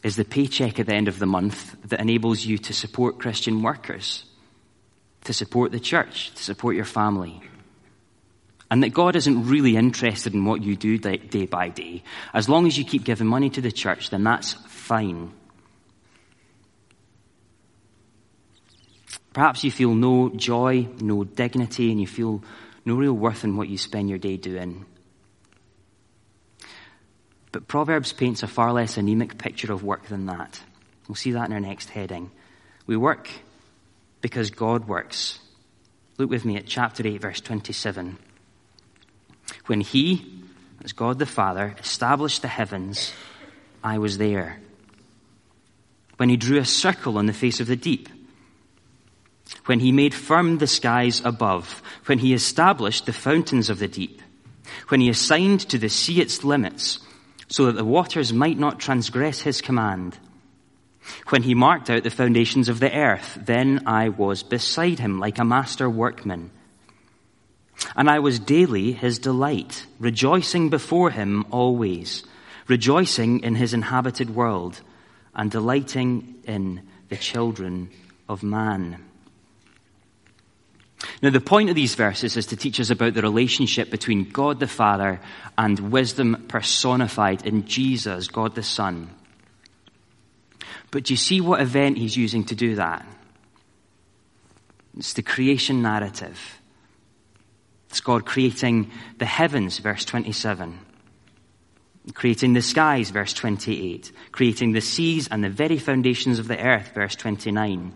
is 0.03 0.17
the 0.17 0.25
paycheck 0.25 0.79
at 0.79 0.87
the 0.87 0.95
end 0.95 1.09
of 1.09 1.19
the 1.19 1.27
month 1.27 1.77
that 1.89 2.01
enables 2.01 2.45
you 2.45 2.59
to 2.59 2.73
support 2.73 3.19
Christian 3.19 3.63
workers 3.63 4.25
to 5.27 5.33
support 5.33 5.73
the 5.73 5.81
church, 5.81 6.33
to 6.35 6.43
support 6.43 6.77
your 6.77 6.85
family. 6.85 7.41
And 8.71 8.83
that 8.83 8.91
God 8.91 9.15
isn't 9.15 9.49
really 9.49 9.77
interested 9.77 10.35
in 10.35 10.45
what 10.45 10.63
you 10.63 10.75
do 10.75 10.99
day 10.99 11.47
by 11.47 11.69
day. 11.69 12.03
As 12.33 12.49
long 12.49 12.67
as 12.67 12.77
you 12.77 12.85
keep 12.85 13.05
giving 13.05 13.27
money 13.27 13.51
to 13.51 13.61
the 13.61 13.71
church, 13.71 14.11
then 14.11 14.25
that's 14.25 14.55
fine. 14.69 15.33
Perhaps 19.33 19.63
you 19.63 19.71
feel 19.71 19.95
no 19.95 20.31
joy, 20.31 20.89
no 21.01 21.23
dignity, 21.25 21.91
and 21.91 22.01
you 22.01 22.07
feel 22.07 22.43
no 22.85 22.95
real 22.95 23.13
worth 23.13 23.45
in 23.45 23.57
what 23.57 23.69
you 23.69 23.79
spend 23.79 24.09
your 24.09 24.19
day 24.19 24.37
doing. 24.37 24.87
But 27.57 27.69
Proverbs 27.69 28.13
paints 28.13 28.43
a 28.43 28.47
far 28.47 28.71
less 28.75 28.99
anemic 28.99 29.39
picture 29.39 29.73
of 29.73 29.83
work 29.83 30.09
than 30.09 30.27
that. 30.27 30.61
We'll 31.09 31.15
see 31.15 31.31
that 31.31 31.47
in 31.47 31.55
our 31.55 31.61
next 31.61 31.89
heading. 31.89 32.31
We 32.87 32.99
work 32.99 33.31
because 34.21 34.51
God 34.51 34.87
works. 34.87 35.39
Look 36.19 36.29
with 36.29 36.45
me 36.45 36.59
at 36.59 36.67
chapter 36.67 37.07
8, 37.09 37.19
verse 37.19 37.41
27. 37.41 38.19
When 39.65 39.81
He, 39.81 40.43
as 40.85 40.93
God 40.93 41.19
the 41.19 41.25
Father, 41.25 41.75
established 41.81 42.43
the 42.43 42.49
heavens, 42.49 43.15
I 43.83 43.97
was 43.97 44.19
there. 44.19 44.61
When 46.19 46.29
He 46.29 46.37
drew 46.37 46.59
a 46.59 46.65
circle 46.67 47.17
on 47.17 47.25
the 47.25 47.33
face 47.33 47.59
of 47.59 47.69
the 47.69 47.75
deep, 47.75 48.11
when 49.65 49.81
He 49.81 49.93
made 49.93 50.13
firm 50.13 50.59
the 50.59 50.67
skies 50.67 51.23
above, 51.25 51.81
when 52.05 52.19
He 52.19 52.35
established 52.35 53.07
the 53.07 53.15
fountains 53.15 53.71
of 53.71 53.79
the 53.79 53.89
deep, 53.89 54.21
when 54.89 55.01
He 55.01 55.09
assigned 55.09 55.61
to 55.71 55.79
the 55.79 55.89
sea 55.89 56.21
its 56.21 56.45
limits, 56.45 56.99
so 57.49 57.67
that 57.67 57.77
the 57.77 57.85
waters 57.85 58.33
might 58.33 58.59
not 58.59 58.81
transgress 58.81 59.41
His 59.41 59.61
command 59.61 60.19
when 61.29 61.43
he 61.43 61.55
marked 61.55 61.91
out 61.91 62.03
the 62.03 62.11
foundations 62.11 62.69
of 62.69 62.81
the 62.81 62.93
earth, 62.93 63.39
then 63.41 63.83
I 63.87 64.09
was 64.09 64.43
beside 64.43 64.99
him 64.99 65.19
like 65.19 65.39
a 65.39 65.45
master 65.45 65.89
workman. 65.89 66.51
And 67.95 68.09
I 68.09 68.19
was 68.21 68.39
daily 68.39 68.93
his 68.93 69.19
delight, 69.19 69.87
rejoicing 69.99 70.71
before 70.71 71.11
him 71.11 71.45
always, 71.51 72.25
rejoicing 72.69 73.41
in 73.41 73.55
his 73.55 73.75
inhabited 73.75 74.35
world, 74.35 74.81
and 75.35 75.51
delighting 75.51 76.37
in 76.45 76.83
the 77.09 77.17
children 77.17 77.91
of 78.29 78.43
man. 78.43 79.05
Now, 81.23 81.31
the 81.31 81.41
point 81.41 81.69
of 81.69 81.77
these 81.77 81.95
verses 81.95 82.37
is 82.37 82.47
to 82.47 82.57
teach 82.57 82.81
us 82.81 82.91
about 82.91 83.15
the 83.15 83.23
relationship 83.23 83.91
between 83.91 84.31
God 84.31 84.61
the 84.61 84.67
Father 84.67 85.21
and 85.59 85.93
wisdom 85.93 86.47
personified 86.49 87.45
in 87.47 87.67
Jesus, 87.67 88.29
God 88.29 88.55
the 88.55 88.63
Son. 88.63 89.11
But 90.91 91.05
do 91.05 91.13
you 91.13 91.19
see 91.19 91.41
what 91.41 91.61
event 91.61 91.99
he's 91.99 92.17
using 92.17 92.45
to 92.45 92.55
do 92.55 92.77
that? 92.77 93.07
It's 94.97 95.13
the 95.13 95.23
creation 95.23 95.83
narrative. 95.83 96.61
It's 97.91 98.01
God 98.01 98.25
creating 98.25 98.91
the 99.19 99.27
heavens, 99.27 99.79
verse 99.79 100.05
27. 100.05 100.79
Creating 102.15 102.53
the 102.55 102.63
skies, 102.63 103.11
verse 103.11 103.33
28. 103.33 104.13
Creating 104.33 104.73
the 104.73 104.81
seas 104.81 105.29
and 105.29 105.45
the 105.45 105.51
very 105.51 105.79
foundations 105.79 106.39
of 106.39 106.49
the 106.49 106.59
earth, 106.59 106.93
verse 106.95 107.17
29. 107.17 107.93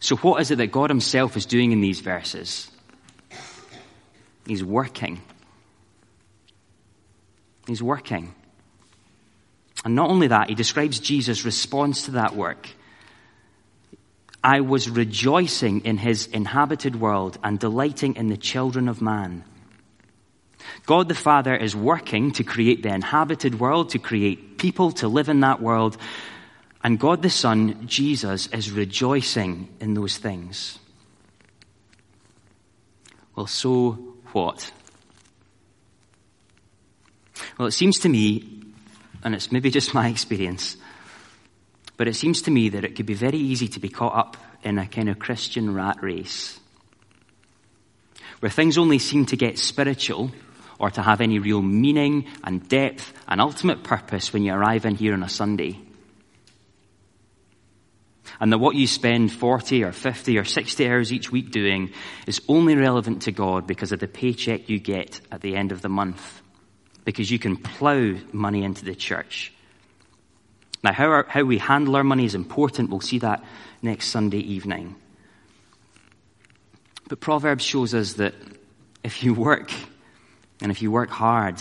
So 0.00 0.16
what 0.16 0.40
is 0.40 0.50
it 0.50 0.56
that 0.56 0.72
God 0.72 0.90
himself 0.90 1.36
is 1.36 1.46
doing 1.46 1.72
in 1.72 1.80
these 1.80 2.00
verses? 2.00 2.70
He's 4.46 4.64
working. 4.64 5.20
He's 7.66 7.82
working. 7.82 8.34
And 9.84 9.94
not 9.94 10.10
only 10.10 10.28
that, 10.28 10.48
he 10.48 10.54
describes 10.54 10.98
Jesus' 10.98 11.44
response 11.44 12.06
to 12.06 12.12
that 12.12 12.34
work. 12.34 12.68
I 14.42 14.60
was 14.60 14.88
rejoicing 14.88 15.84
in 15.84 15.98
his 15.98 16.26
inhabited 16.26 16.96
world 16.96 17.38
and 17.44 17.58
delighting 17.58 18.16
in 18.16 18.28
the 18.28 18.36
children 18.36 18.88
of 18.88 19.02
man. 19.02 19.44
God 20.86 21.08
the 21.08 21.14
Father 21.14 21.54
is 21.54 21.76
working 21.76 22.32
to 22.32 22.44
create 22.44 22.82
the 22.82 22.92
inhabited 22.92 23.60
world, 23.60 23.90
to 23.90 23.98
create 23.98 24.58
people 24.58 24.92
to 24.92 25.08
live 25.08 25.28
in 25.28 25.40
that 25.40 25.60
world. 25.60 25.96
And 26.82 26.98
God 26.98 27.22
the 27.22 27.30
Son, 27.30 27.86
Jesus, 27.86 28.46
is 28.48 28.70
rejoicing 28.70 29.68
in 29.80 29.94
those 29.94 30.16
things. 30.16 30.78
Well, 33.36 33.46
so 33.46 33.92
what? 34.32 34.72
Well, 37.58 37.68
it 37.68 37.72
seems 37.72 37.98
to 38.00 38.08
me, 38.08 38.62
and 39.22 39.34
it's 39.34 39.52
maybe 39.52 39.70
just 39.70 39.94
my 39.94 40.08
experience, 40.08 40.76
but 41.96 42.08
it 42.08 42.16
seems 42.16 42.42
to 42.42 42.50
me 42.50 42.70
that 42.70 42.84
it 42.84 42.96
could 42.96 43.06
be 43.06 43.14
very 43.14 43.38
easy 43.38 43.68
to 43.68 43.80
be 43.80 43.88
caught 43.88 44.16
up 44.16 44.36
in 44.62 44.78
a 44.78 44.86
kind 44.86 45.08
of 45.08 45.18
Christian 45.18 45.74
rat 45.74 46.02
race 46.02 46.60
where 48.40 48.50
things 48.50 48.78
only 48.78 48.98
seem 48.98 49.26
to 49.26 49.36
get 49.36 49.58
spiritual 49.58 50.30
or 50.78 50.90
to 50.90 51.02
have 51.02 51.20
any 51.20 51.38
real 51.38 51.60
meaning 51.60 52.26
and 52.42 52.66
depth 52.68 53.12
and 53.28 53.40
ultimate 53.40 53.82
purpose 53.82 54.32
when 54.32 54.42
you 54.42 54.52
arrive 54.52 54.86
in 54.86 54.94
here 54.94 55.12
on 55.12 55.22
a 55.22 55.28
Sunday. 55.28 55.78
And 58.40 58.52
that 58.52 58.58
what 58.58 58.74
you 58.74 58.86
spend 58.86 59.32
40 59.32 59.84
or 59.84 59.92
50 59.92 60.38
or 60.38 60.44
60 60.44 60.88
hours 60.88 61.12
each 61.12 61.30
week 61.30 61.50
doing 61.50 61.92
is 62.26 62.40
only 62.48 62.74
relevant 62.74 63.22
to 63.22 63.32
God 63.32 63.66
because 63.66 63.92
of 63.92 64.00
the 64.00 64.08
paycheck 64.08 64.68
you 64.68 64.78
get 64.78 65.20
at 65.30 65.42
the 65.42 65.56
end 65.56 65.72
of 65.72 65.82
the 65.82 65.90
month. 65.90 66.40
Because 67.04 67.30
you 67.30 67.38
can 67.38 67.56
plow 67.56 68.14
money 68.32 68.64
into 68.64 68.84
the 68.84 68.94
church 68.94 69.52
now, 70.82 70.92
how, 70.92 71.06
our, 71.08 71.26
how 71.28 71.42
we 71.42 71.58
handle 71.58 71.96
our 71.96 72.04
money 72.04 72.24
is 72.24 72.34
important. 72.34 72.90
We'll 72.90 73.00
see 73.00 73.18
that 73.18 73.44
next 73.82 74.08
Sunday 74.08 74.38
evening. 74.38 74.96
But 77.08 77.20
Proverbs 77.20 77.64
shows 77.64 77.94
us 77.94 78.14
that 78.14 78.34
if 79.04 79.22
you 79.22 79.34
work, 79.34 79.70
and 80.62 80.70
if 80.70 80.80
you 80.80 80.90
work 80.90 81.10
hard, 81.10 81.56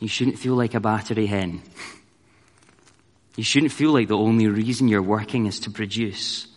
you 0.00 0.08
shouldn't 0.08 0.38
feel 0.38 0.54
like 0.54 0.74
a 0.74 0.80
battery 0.80 1.26
hen. 1.26 1.62
You 3.38 3.44
shouldn't 3.44 3.70
feel 3.70 3.92
like 3.92 4.08
the 4.08 4.18
only 4.18 4.48
reason 4.48 4.88
you're 4.88 5.00
working 5.00 5.46
is 5.46 5.60
to 5.60 5.70
produce. 5.70 6.48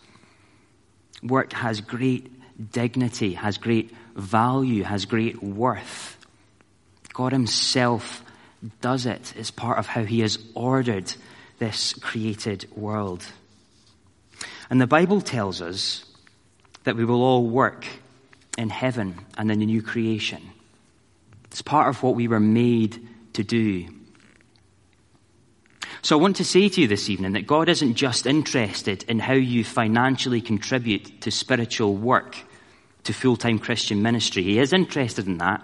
Work 1.21 1.53
has 1.53 1.79
great 1.79 2.71
dignity, 2.71 3.35
has 3.35 3.59
great 3.59 3.91
value, 4.15 4.81
has 4.81 5.05
great 5.05 5.43
worth. 5.43 6.17
God 7.13 7.33
Himself 7.33 8.23
does 8.81 9.05
it. 9.05 9.31
It's 9.37 9.51
part 9.51 9.77
of 9.77 9.85
how 9.85 10.03
he 10.05 10.21
has 10.21 10.39
ordered 10.55 11.13
this 11.59 11.93
created 11.93 12.67
world. 12.75 13.23
And 14.71 14.81
the 14.81 14.87
Bible 14.87 15.21
tells 15.21 15.61
us 15.61 16.03
that 16.83 16.95
we 16.95 17.05
will 17.05 17.21
all 17.21 17.45
work 17.45 17.85
in 18.57 18.71
heaven 18.71 19.19
and 19.37 19.51
in 19.51 19.59
the 19.59 19.67
new 19.67 19.83
creation. 19.83 20.41
It's 21.45 21.61
part 21.61 21.89
of 21.89 22.01
what 22.01 22.15
we 22.15 22.27
were 22.27 22.39
made 22.39 23.07
to 23.33 23.43
do. 23.43 23.85
So 26.01 26.17
I 26.17 26.21
want 26.21 26.37
to 26.37 26.45
say 26.45 26.67
to 26.67 26.81
you 26.81 26.87
this 26.87 27.09
evening 27.09 27.33
that 27.33 27.47
God 27.47 27.69
isn't 27.69 27.93
just 27.93 28.25
interested 28.25 29.03
in 29.03 29.19
how 29.19 29.33
you 29.33 29.63
financially 29.63 30.41
contribute 30.41 31.21
to 31.21 31.31
spiritual 31.31 31.95
work, 31.95 32.37
to 33.03 33.13
full-time 33.13 33.59
Christian 33.59 34.01
ministry. 34.01 34.43
He 34.43 34.59
is 34.59 34.73
interested 34.73 35.27
in 35.27 35.37
that 35.37 35.63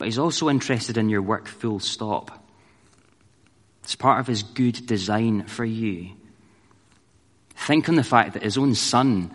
but 0.00 0.06
he's 0.06 0.18
also 0.18 0.48
interested 0.48 0.96
in 0.96 1.10
your 1.10 1.20
work 1.20 1.46
full 1.46 1.78
stop. 1.78 2.42
It's 3.82 3.94
part 3.94 4.18
of 4.18 4.26
his 4.26 4.42
good 4.42 4.86
design 4.86 5.44
for 5.44 5.62
you. 5.62 6.12
Think 7.54 7.86
on 7.86 7.96
the 7.96 8.02
fact 8.02 8.32
that 8.32 8.42
his 8.42 8.56
own 8.56 8.74
son 8.74 9.30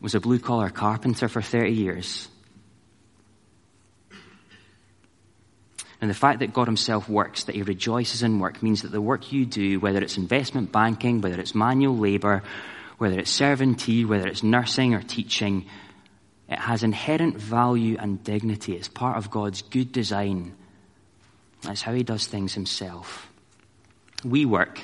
was 0.00 0.16
a 0.16 0.20
blue 0.20 0.40
collar 0.40 0.70
carpenter 0.70 1.28
for 1.28 1.40
30 1.40 1.70
years. 1.70 2.26
And 6.02 6.10
the 6.10 6.14
fact 6.14 6.40
that 6.40 6.52
God 6.52 6.66
Himself 6.66 7.08
works, 7.08 7.44
that 7.44 7.54
He 7.54 7.62
rejoices 7.62 8.24
in 8.24 8.40
work, 8.40 8.60
means 8.60 8.82
that 8.82 8.90
the 8.90 9.00
work 9.00 9.30
you 9.30 9.46
do, 9.46 9.78
whether 9.78 10.02
it's 10.02 10.16
investment 10.16 10.72
banking, 10.72 11.20
whether 11.20 11.40
it's 11.40 11.54
manual 11.54 11.96
labor, 11.96 12.42
whether 12.98 13.20
it's 13.20 13.30
serving 13.30 13.76
tea, 13.76 14.04
whether 14.04 14.26
it's 14.26 14.42
nursing 14.42 14.94
or 14.94 15.02
teaching, 15.02 15.64
it 16.48 16.58
has 16.58 16.82
inherent 16.82 17.36
value 17.36 17.96
and 18.00 18.22
dignity. 18.24 18.74
It's 18.74 18.88
part 18.88 19.16
of 19.16 19.30
God's 19.30 19.62
good 19.62 19.92
design. 19.92 20.56
That's 21.62 21.82
how 21.82 21.94
He 21.94 22.02
does 22.02 22.26
things 22.26 22.52
Himself. 22.52 23.30
We 24.24 24.44
work 24.44 24.80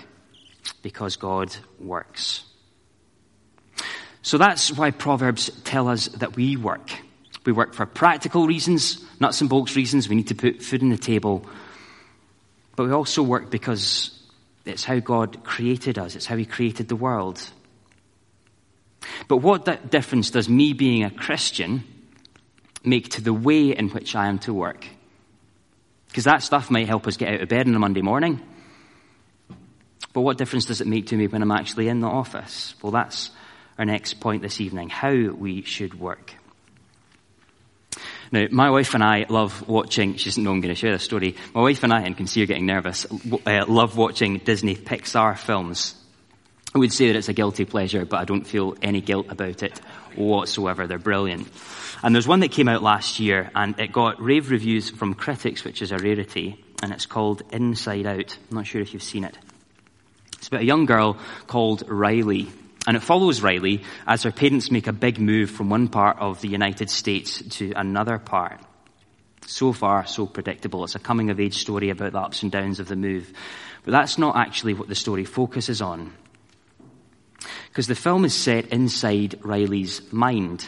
because 0.83 1.17
God 1.17 1.55
works. 1.81 2.45
So 4.23 4.39
that's 4.39 4.71
why 4.71 4.93
Proverbs 4.93 5.51
tell 5.65 5.89
us 5.89 6.07
that 6.07 6.37
we 6.37 6.57
work. 6.57 6.93
We 7.49 7.53
work 7.53 7.73
for 7.73 7.87
practical 7.87 8.47
reasons, 8.47 9.03
nuts 9.21 9.41
and 9.41 9.49
bolts 9.49 9.75
reasons. 9.75 10.07
We 10.07 10.17
need 10.17 10.27
to 10.27 10.35
put 10.35 10.61
food 10.61 10.83
on 10.83 10.91
the 10.91 10.99
table. 10.99 11.47
But 12.77 12.85
we 12.85 12.93
also 12.93 13.23
work 13.23 13.51
because 13.51 14.11
it's 14.67 14.85
how 14.85 14.99
God 14.99 15.43
created 15.45 15.99
us. 15.99 16.15
It's 16.15 16.27
how 16.27 16.37
He 16.37 16.45
created 16.45 16.89
the 16.89 16.95
world. 16.95 17.43
But 19.29 19.39
what 19.39 19.91
difference 19.91 20.31
does 20.31 20.47
me 20.47 20.75
being 20.75 21.05
a 21.05 21.11
Christian 21.11 21.85
make 22.85 23.09
to 23.13 23.23
the 23.23 23.33
way 23.33 23.71
in 23.71 23.89
which 23.89 24.15
I 24.15 24.27
am 24.27 24.39
to 24.41 24.53
work? 24.53 24.87
Because 26.09 26.25
that 26.25 26.43
stuff 26.43 26.71
might 26.71 26.87
help 26.87 27.07
us 27.07 27.17
get 27.17 27.33
out 27.33 27.41
of 27.41 27.49
bed 27.49 27.67
on 27.67 27.75
a 27.75 27.79
Monday 27.79 28.03
morning. 28.03 28.43
But 30.13 30.21
what 30.21 30.37
difference 30.37 30.67
does 30.67 30.83
it 30.83 30.87
make 30.87 31.07
to 31.07 31.17
me 31.17 31.29
when 31.29 31.41
I'm 31.41 31.51
actually 31.51 31.89
in 31.89 32.01
the 32.01 32.09
office? 32.09 32.75
Well, 32.83 32.93
that's 32.93 33.31
our 33.79 33.87
next 33.87 34.21
point 34.21 34.43
this 34.43 34.61
evening 34.61 34.91
how 34.91 35.15
we 35.15 35.63
should 35.63 35.99
work. 35.99 36.35
Now, 38.31 38.47
my 38.51 38.71
wife 38.71 38.95
and 38.95 39.03
I 39.03 39.27
love 39.29 39.67
watching, 39.69 40.17
she 40.17 40.27
doesn't 40.27 40.43
know 40.43 40.53
I'm 40.53 40.61
going 40.61 40.75
to 40.75 40.79
share 40.79 40.93
this 40.93 41.03
story. 41.03 41.35
My 41.55 41.62
wife 41.62 41.83
and 41.83 41.93
I, 41.93 42.03
and 42.03 42.17
can 42.17 42.27
see 42.27 42.41
her 42.41 42.47
getting 42.47 42.67
nervous, 42.67 43.07
uh, 43.47 43.64
love 43.67 43.97
watching 43.97 44.38
Disney 44.38 44.77
Pixar 44.77 45.38
films. 45.38 45.95
I 46.75 46.79
would 46.79 46.93
say 46.93 47.07
that 47.07 47.17
it's 47.17 47.31
a 47.31 47.33
guilty 47.33 47.64
pleasure, 47.64 48.05
but 48.05 48.19
I 48.19 48.25
don't 48.25 48.47
feel 48.47 48.77
any 48.83 49.01
guilt 49.01 49.27
about 49.31 49.62
it 49.62 49.79
whatsoever. 50.17 50.87
They're 50.87 50.99
brilliant. 50.99 51.49
And 52.03 52.14
there's 52.14 52.29
one 52.29 52.41
that 52.41 52.53
came 52.53 52.69
out 52.69 52.83
last 52.83 53.19
year, 53.19 53.51
and 53.55 53.79
it 53.81 53.93
got 53.93 54.21
rave 54.21 54.51
reviews 54.51 54.91
from 54.91 55.14
critics, 55.14 55.64
which 55.64 55.81
is 55.81 55.93
a 55.93 55.99
rarity, 55.99 56.62
and 56.83 56.93
it's 56.93 57.07
called 57.07 57.43
Inside 57.51 58.07
Out. 58.07 58.37
I'm 58.51 58.57
not 58.59 58.67
sure 58.67 58.83
if 58.83 58.93
you've 58.93 59.03
seen 59.03 59.25
it. 59.25 59.37
It's 60.35 60.49
about 60.49 60.61
a 60.61 60.67
young 60.67 60.85
girl 60.85 61.17
called 61.47 61.88
Riley, 61.88 62.49
and 62.87 62.97
it 62.97 63.03
follows 63.03 63.43
Riley 63.43 63.83
as 64.07 64.23
her 64.23 64.33
parents 64.33 64.71
make 64.71 64.87
a 64.87 64.93
big 64.93 65.19
move 65.19 65.51
from 65.51 65.69
one 65.69 65.88
part 65.88 66.19
of 66.19 66.41
the 66.41 66.49
United 66.49 66.91
States 66.91 67.43
to 67.57 67.73
another 67.77 68.19
part. 68.19 68.61
So 69.47 69.73
far, 69.73 70.07
so 70.07 70.27
predictable. 70.27 70.85
It's 70.85 70.95
a 70.95 70.99
coming 70.99 71.31
of 71.31 71.41
age 71.41 71.59
story 71.59 71.91
about 71.91 72.12
the 72.12 72.21
ups 72.21 72.43
and 72.43 72.53
downs 72.53 72.81
of 72.81 72.88
the 72.88 72.97
move. 72.97 73.33
But 73.85 73.93
that's 73.93 74.19
not 74.19 74.37
actually 74.37 74.75
what 74.75 74.88
the 74.88 74.95
story 74.95 75.25
focuses 75.25 75.81
on. 75.81 76.12
Because 77.69 77.87
the 77.87 77.95
film 77.95 78.25
is 78.25 78.35
set 78.35 78.67
inside 78.67 79.38
Riley's 79.43 80.12
mind. 80.12 80.67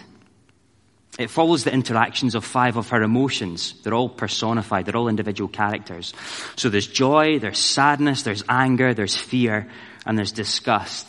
It 1.19 1.29
follows 1.29 1.65
the 1.65 1.73
interactions 1.73 2.35
of 2.35 2.45
five 2.45 2.77
of 2.77 2.89
her 2.91 3.03
emotions. 3.03 3.75
They're 3.83 3.95
all 3.95 4.09
personified, 4.09 4.87
they're 4.87 4.97
all 4.97 5.09
individual 5.09 5.49
characters. 5.49 6.15
So 6.57 6.69
there's 6.69 6.87
joy, 6.87 7.39
there's 7.39 7.59
sadness, 7.59 8.23
there's 8.23 8.45
anger, 8.49 8.95
there's 8.95 9.17
fear, 9.17 9.69
and 10.07 10.17
there's 10.17 10.33
disgust. 10.33 11.07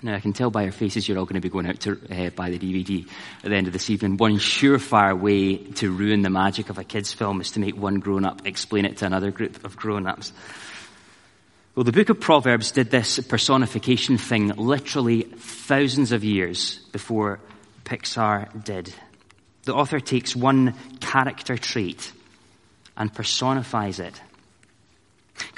Now, 0.00 0.14
I 0.14 0.20
can 0.20 0.32
tell 0.32 0.50
by 0.50 0.62
your 0.62 0.72
faces 0.72 1.08
you're 1.08 1.18
all 1.18 1.24
going 1.24 1.34
to 1.34 1.40
be 1.40 1.48
going 1.48 1.66
out 1.66 1.80
to 1.80 1.98
uh, 2.08 2.30
buy 2.30 2.50
the 2.50 2.58
DVD 2.58 3.04
at 3.42 3.50
the 3.50 3.56
end 3.56 3.66
of 3.66 3.72
this 3.72 3.90
evening. 3.90 4.16
One 4.16 4.38
surefire 4.38 5.18
way 5.18 5.56
to 5.56 5.90
ruin 5.90 6.22
the 6.22 6.30
magic 6.30 6.70
of 6.70 6.78
a 6.78 6.84
kid's 6.84 7.12
film 7.12 7.40
is 7.40 7.50
to 7.52 7.60
make 7.60 7.76
one 7.76 7.98
grown 7.98 8.24
up 8.24 8.46
explain 8.46 8.84
it 8.84 8.98
to 8.98 9.06
another 9.06 9.32
group 9.32 9.64
of 9.64 9.76
grown 9.76 10.06
ups. 10.06 10.32
Well, 11.74 11.82
the 11.82 11.92
book 11.92 12.10
of 12.10 12.20
Proverbs 12.20 12.70
did 12.70 12.90
this 12.90 13.18
personification 13.18 14.18
thing 14.18 14.48
literally 14.50 15.22
thousands 15.22 16.12
of 16.12 16.22
years 16.22 16.78
before 16.92 17.40
Pixar 17.84 18.64
did. 18.64 18.94
The 19.64 19.74
author 19.74 19.98
takes 19.98 20.36
one 20.36 20.74
character 21.00 21.56
trait 21.56 22.12
and 22.96 23.12
personifies 23.12 23.98
it. 23.98 24.20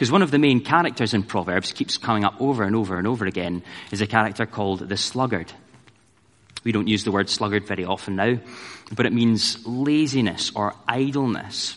Because 0.00 0.10
one 0.10 0.22
of 0.22 0.30
the 0.30 0.38
main 0.38 0.64
characters 0.64 1.12
in 1.12 1.24
Proverbs 1.24 1.74
keeps 1.74 1.98
coming 1.98 2.24
up 2.24 2.40
over 2.40 2.62
and 2.62 2.74
over 2.74 2.96
and 2.96 3.06
over 3.06 3.26
again 3.26 3.62
is 3.92 4.00
a 4.00 4.06
character 4.06 4.46
called 4.46 4.88
the 4.88 4.96
sluggard. 4.96 5.52
We 6.64 6.72
don't 6.72 6.88
use 6.88 7.04
the 7.04 7.12
word 7.12 7.28
sluggard 7.28 7.66
very 7.66 7.84
often 7.84 8.16
now, 8.16 8.38
but 8.92 9.04
it 9.04 9.12
means 9.12 9.58
laziness 9.66 10.52
or 10.54 10.74
idleness. 10.88 11.76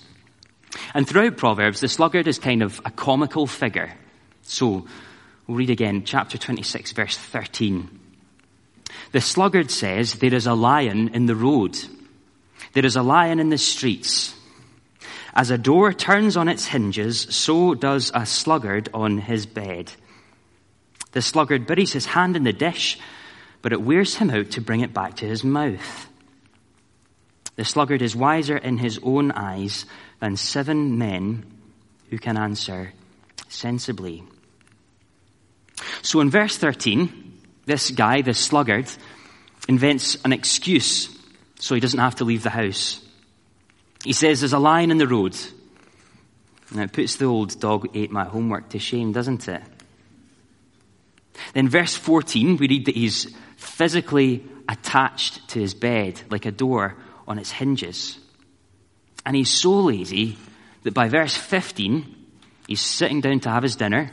And 0.93 1.05
throughout 1.05 1.35
Proverbs, 1.35 1.81
the 1.81 1.89
sluggard 1.89 2.29
is 2.29 2.39
kind 2.39 2.63
of 2.63 2.79
a 2.85 2.91
comical 2.91 3.45
figure. 3.45 3.93
So, 4.43 4.87
we'll 5.45 5.57
read 5.57 5.69
again, 5.69 6.05
chapter 6.05 6.37
26, 6.37 6.93
verse 6.93 7.17
13. 7.17 7.99
The 9.11 9.19
sluggard 9.19 9.69
says, 9.69 10.13
There 10.13 10.33
is 10.33 10.47
a 10.47 10.53
lion 10.53 11.09
in 11.09 11.25
the 11.25 11.35
road. 11.35 11.77
There 12.71 12.85
is 12.85 12.95
a 12.95 13.03
lion 13.03 13.41
in 13.41 13.49
the 13.49 13.57
streets. 13.57 14.33
As 15.33 15.49
a 15.49 15.57
door 15.57 15.93
turns 15.93 16.37
on 16.37 16.47
its 16.47 16.65
hinges, 16.65 17.21
so 17.21 17.73
does 17.73 18.11
a 18.13 18.25
sluggard 18.25 18.89
on 18.93 19.17
his 19.17 19.45
bed. 19.45 19.91
The 21.13 21.21
sluggard 21.21 21.65
buries 21.65 21.91
his 21.91 22.05
hand 22.05 22.35
in 22.35 22.43
the 22.43 22.53
dish, 22.53 22.99
but 23.61 23.73
it 23.73 23.81
wears 23.81 24.15
him 24.15 24.29
out 24.29 24.51
to 24.51 24.61
bring 24.61 24.81
it 24.81 24.93
back 24.93 25.15
to 25.17 25.27
his 25.27 25.43
mouth. 25.43 26.07
The 27.55 27.65
sluggard 27.65 28.01
is 28.01 28.15
wiser 28.15 28.57
in 28.57 28.77
his 28.77 28.99
own 29.03 29.31
eyes 29.31 29.85
than 30.19 30.37
seven 30.37 30.97
men 30.97 31.45
who 32.09 32.17
can 32.17 32.37
answer 32.37 32.93
sensibly. 33.47 34.23
So 36.01 36.19
in 36.19 36.29
verse 36.29 36.57
13, 36.57 37.41
this 37.65 37.91
guy, 37.91 38.21
this 38.21 38.39
sluggard, 38.39 38.89
invents 39.67 40.17
an 40.23 40.33
excuse 40.33 41.09
so 41.59 41.75
he 41.75 41.81
doesn't 41.81 41.99
have 41.99 42.15
to 42.15 42.25
leave 42.25 42.43
the 42.43 42.49
house. 42.49 43.02
He 44.03 44.13
says, 44.13 44.41
There's 44.41 44.53
a 44.53 44.59
lion 44.59 44.91
in 44.91 44.97
the 44.97 45.07
road. 45.07 45.35
Now 46.73 46.83
it 46.83 46.93
puts 46.93 47.15
the 47.15 47.25
old 47.25 47.59
dog 47.59 47.95
ate 47.95 48.11
my 48.11 48.25
homework 48.25 48.69
to 48.69 48.79
shame, 48.79 49.11
doesn't 49.11 49.47
it? 49.47 49.61
Then, 51.53 51.69
verse 51.69 51.95
14, 51.95 52.57
we 52.57 52.67
read 52.67 52.85
that 52.85 52.95
he's 52.95 53.33
physically 53.57 54.43
attached 54.67 55.47
to 55.49 55.59
his 55.59 55.73
bed 55.73 56.21
like 56.29 56.45
a 56.45 56.51
door 56.51 56.95
on 57.27 57.39
its 57.39 57.51
hinges. 57.51 58.17
And 59.25 59.35
he's 59.35 59.49
so 59.49 59.79
lazy 59.81 60.37
that 60.83 60.93
by 60.93 61.09
verse 61.09 61.35
15, 61.35 62.15
he's 62.67 62.81
sitting 62.81 63.21
down 63.21 63.39
to 63.41 63.49
have 63.49 63.63
his 63.63 63.75
dinner 63.75 64.11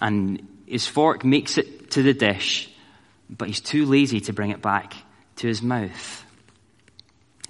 and 0.00 0.48
his 0.66 0.86
fork 0.86 1.24
makes 1.24 1.58
it 1.58 1.90
to 1.92 2.02
the 2.02 2.14
dish, 2.14 2.70
but 3.28 3.48
he's 3.48 3.60
too 3.60 3.86
lazy 3.86 4.20
to 4.22 4.32
bring 4.32 4.50
it 4.50 4.62
back 4.62 4.94
to 5.36 5.46
his 5.46 5.62
mouth. 5.62 6.21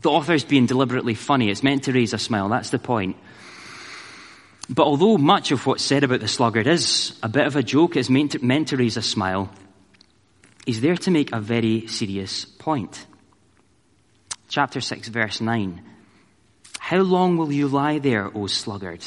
The 0.02 0.10
author's 0.10 0.44
being 0.44 0.66
deliberately 0.66 1.14
funny. 1.14 1.48
It's 1.48 1.62
meant 1.62 1.84
to 1.84 1.92
raise 1.92 2.12
a 2.12 2.18
smile. 2.18 2.48
That's 2.48 2.70
the 2.70 2.78
point. 2.78 3.16
But 4.68 4.84
although 4.84 5.16
much 5.16 5.52
of 5.52 5.66
what's 5.66 5.82
said 5.82 6.04
about 6.04 6.20
the 6.20 6.28
sluggard 6.28 6.66
is 6.66 7.18
a 7.22 7.28
bit 7.28 7.46
of 7.46 7.56
a 7.56 7.62
joke, 7.62 7.96
it's 7.96 8.10
meant 8.10 8.32
to, 8.32 8.44
meant 8.44 8.68
to 8.68 8.76
raise 8.76 8.96
a 8.96 9.02
smile, 9.02 9.50
he's 10.66 10.80
there 10.80 10.96
to 10.96 11.10
make 11.10 11.32
a 11.32 11.40
very 11.40 11.86
serious 11.86 12.44
point. 12.44 13.06
Chapter 14.48 14.80
6, 14.80 15.08
verse 15.08 15.40
9. 15.40 15.82
How 16.78 16.98
long 16.98 17.36
will 17.36 17.52
you 17.52 17.68
lie 17.68 17.98
there, 17.98 18.30
O 18.36 18.46
sluggard? 18.46 19.04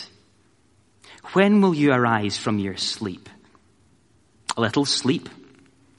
When 1.34 1.62
will 1.62 1.74
you 1.74 1.92
arise 1.92 2.38
from 2.38 2.60
your 2.60 2.78
sleep? 2.78 3.30
A 4.58 4.62
little 4.62 4.86
sleep, 4.86 5.28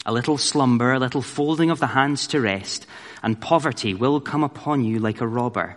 a 0.07 0.13
little 0.13 0.39
slumber, 0.39 0.93
a 0.93 0.99
little 0.99 1.23
folding 1.23 1.71
of 1.71 1.81
the 1.81 1.87
hands 1.87 2.29
to 2.29 2.41
rest, 2.41 2.87
and 3.27 3.41
poverty 3.41 3.93
will 3.93 4.21
come 4.21 4.45
upon 4.45 4.85
you 4.85 5.01
like 5.01 5.21
a 5.21 5.27
robber, 5.27 5.77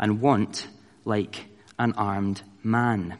and 0.00 0.20
want 0.20 0.66
like 1.04 1.46
an 1.78 1.92
armed 1.92 2.42
man. 2.64 3.16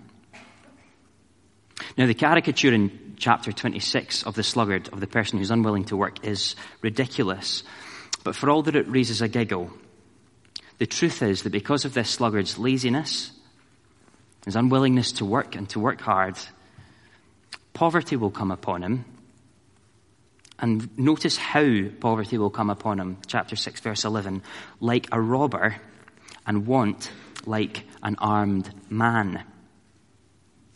Now, 1.97 2.07
the 2.07 2.14
caricature 2.14 2.75
in 2.75 3.14
chapter 3.19 3.53
26 3.53 4.25
of 4.25 4.35
the 4.35 4.43
sluggard, 4.43 4.88
of 4.88 4.99
the 4.99 5.07
person 5.07 5.38
who's 5.38 5.53
unwilling 5.53 5.85
to 5.85 5.97
work, 5.97 6.27
is 6.27 6.57
ridiculous. 6.83 7.62
But 8.25 8.35
for 8.35 8.51
all 8.51 8.62
that 8.62 8.75
it 8.75 8.88
raises 8.88 9.23
a 9.23 9.29
giggle, 9.29 9.71
the 10.79 10.87
truth 10.87 11.23
is 11.23 11.45
that 11.45 11.51
because 11.51 11.85
of 11.85 11.95
this 11.95 12.11
sluggard's 12.11 12.59
laziness, 12.59 13.31
his 14.45 14.57
unwillingness 14.57 15.12
to 15.12 15.25
work 15.25 15.55
and 15.55 15.69
to 15.69 15.79
work 15.79 16.01
hard, 16.01 16.37
poverty 17.75 18.17
will 18.17 18.33
come 18.33 18.51
upon 18.51 18.83
him. 18.83 19.05
And 20.59 20.97
notice 20.99 21.37
how 21.37 21.85
poverty 22.01 22.37
will 22.37 22.51
come 22.51 22.71
upon 22.71 22.99
him. 22.99 23.18
Chapter 23.27 23.55
6, 23.55 23.81
verse 23.81 24.05
11. 24.05 24.42
Like 24.81 25.09
a 25.12 25.21
robber, 25.21 25.77
and 26.47 26.66
want 26.66 27.12
like 27.47 27.85
an 28.03 28.16
armed 28.18 28.68
man. 28.90 29.44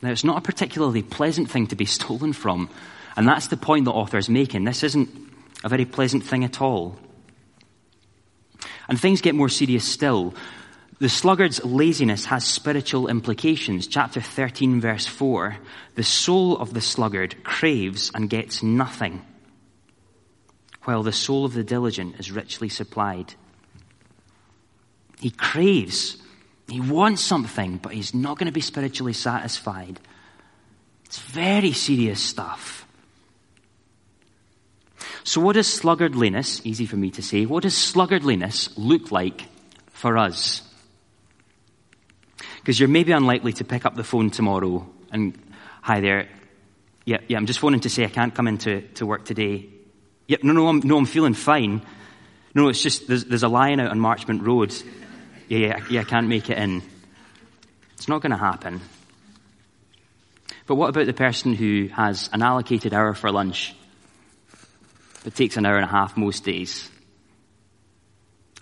Now, 0.03 0.11
it's 0.11 0.25
not 0.25 0.39
a 0.39 0.43
particularly 0.43 1.03
pleasant 1.03 1.51
thing 1.51 1.69
to 1.69 1.77
be 1.77 1.85
stolen 1.85 2.33
from. 2.33 2.69
And 3.17 3.27
that's 3.27 3.49
the 3.49 3.57
point 3.57 3.85
the 3.85 3.93
author 3.93 4.19
is 4.19 4.29
making. 4.29 4.65
This 4.65 4.83
isn't 4.83 5.11
a 5.65 5.69
very 5.69 5.85
pleasant 5.85 6.25
thing 6.25 6.45
at 6.45 6.61
all. 6.61 6.99
And 8.89 9.01
things 9.01 9.21
get 9.21 9.35
more 9.35 9.49
serious 9.49 9.85
still. 9.85 10.35
The 10.99 11.09
sluggard's 11.09 11.65
laziness 11.65 12.27
has 12.27 12.45
spiritual 12.45 13.09
implications. 13.09 13.87
Chapter 13.87 14.21
13, 14.21 14.81
verse 14.81 15.07
4. 15.07 15.57
The 15.95 16.03
soul 16.03 16.59
of 16.59 16.75
the 16.75 16.81
sluggard 16.81 17.43
craves 17.45 18.11
and 18.15 18.29
gets 18.31 18.63
nothing, 18.63 19.23
while 20.85 21.03
the 21.03 21.13
soul 21.13 21.45
of 21.45 21.55
the 21.55 21.65
diligent 21.65 22.19
is 22.19 22.31
richly 22.31 22.69
supplied. 22.69 23.35
He 25.21 25.31
craves 25.31 26.23
he 26.73 26.81
wants 26.81 27.23
something, 27.23 27.77
but 27.77 27.93
he's 27.93 28.15
not 28.15 28.39
going 28.39 28.47
to 28.47 28.53
be 28.53 28.63
spiritually 28.63 29.13
satisfied. 29.13 30.01
It's 31.05 31.19
very 31.19 31.73
serious 31.73 32.19
stuff. 32.19 32.87
So, 35.25 35.41
what 35.41 35.55
does 35.55 35.67
sluggardliness, 35.67 36.65
easy 36.65 36.87
for 36.87 36.97
me 36.97 37.11
to 37.11 37.23
say, 37.23 37.45
what 37.45 37.65
does 37.65 37.75
sluggardliness 37.75 38.73
look 38.77 39.13
like 39.13 39.43
for 39.91 40.17
us? 40.17 40.63
Because 42.61 42.81
you're 42.81 42.89
maybe 42.89 43.13
unlikely 43.13 43.53
to 43.55 43.65
pick 43.65 43.85
up 43.85 43.95
the 43.95 44.05
phone 44.05 44.31
tomorrow 44.31 44.89
and, 45.11 45.37
hi 45.83 46.01
there, 46.01 46.29
yeah, 47.05 47.19
yeah, 47.29 47.37
I'm 47.37 47.47
just 47.47 47.59
phoning 47.59 47.81
to 47.81 47.91
say 47.91 48.05
I 48.05 48.09
can't 48.09 48.35
come 48.35 48.49
into 48.49 48.81
to 48.95 49.05
work 49.05 49.27
today. 49.27 49.69
Yeah, 50.33 50.39
no, 50.43 50.55
no, 50.55 50.67
I'm, 50.67 50.79
no, 50.79 50.97
I'm 50.97 51.05
feeling 51.05 51.35
fine. 51.35 51.83
No, 52.55 52.69
it's 52.69 52.83
just 52.83 53.07
there's, 53.07 53.27
there's 53.27 53.43
a 53.43 53.49
lion 53.49 53.81
out 53.81 53.91
on 53.91 54.01
Marchmont 54.01 54.43
Road 54.43 54.73
yeah, 55.47 55.85
yeah, 55.91 56.01
I 56.01 56.05
can't 56.05 56.29
make 56.29 56.49
it 56.49 56.57
in. 56.57 56.81
It's 57.93 58.09
not 58.09 58.23
going 58.23 58.31
to 58.31 58.39
happen. 58.39 58.81
But 60.67 60.77
what 60.77 60.89
about 60.89 61.05
the 61.05 61.13
person 61.13 61.53
who 61.53 61.89
has 61.89 62.31
an 62.33 62.41
allocated 62.41 62.95
hour 62.95 63.13
for 63.13 63.31
lunch, 63.31 63.77
but 65.23 65.35
takes 65.35 65.59
an 65.59 65.67
hour 65.67 65.77
and 65.77 65.85
a 65.85 65.89
half 65.89 66.17
most 66.17 66.45
days? 66.45 66.91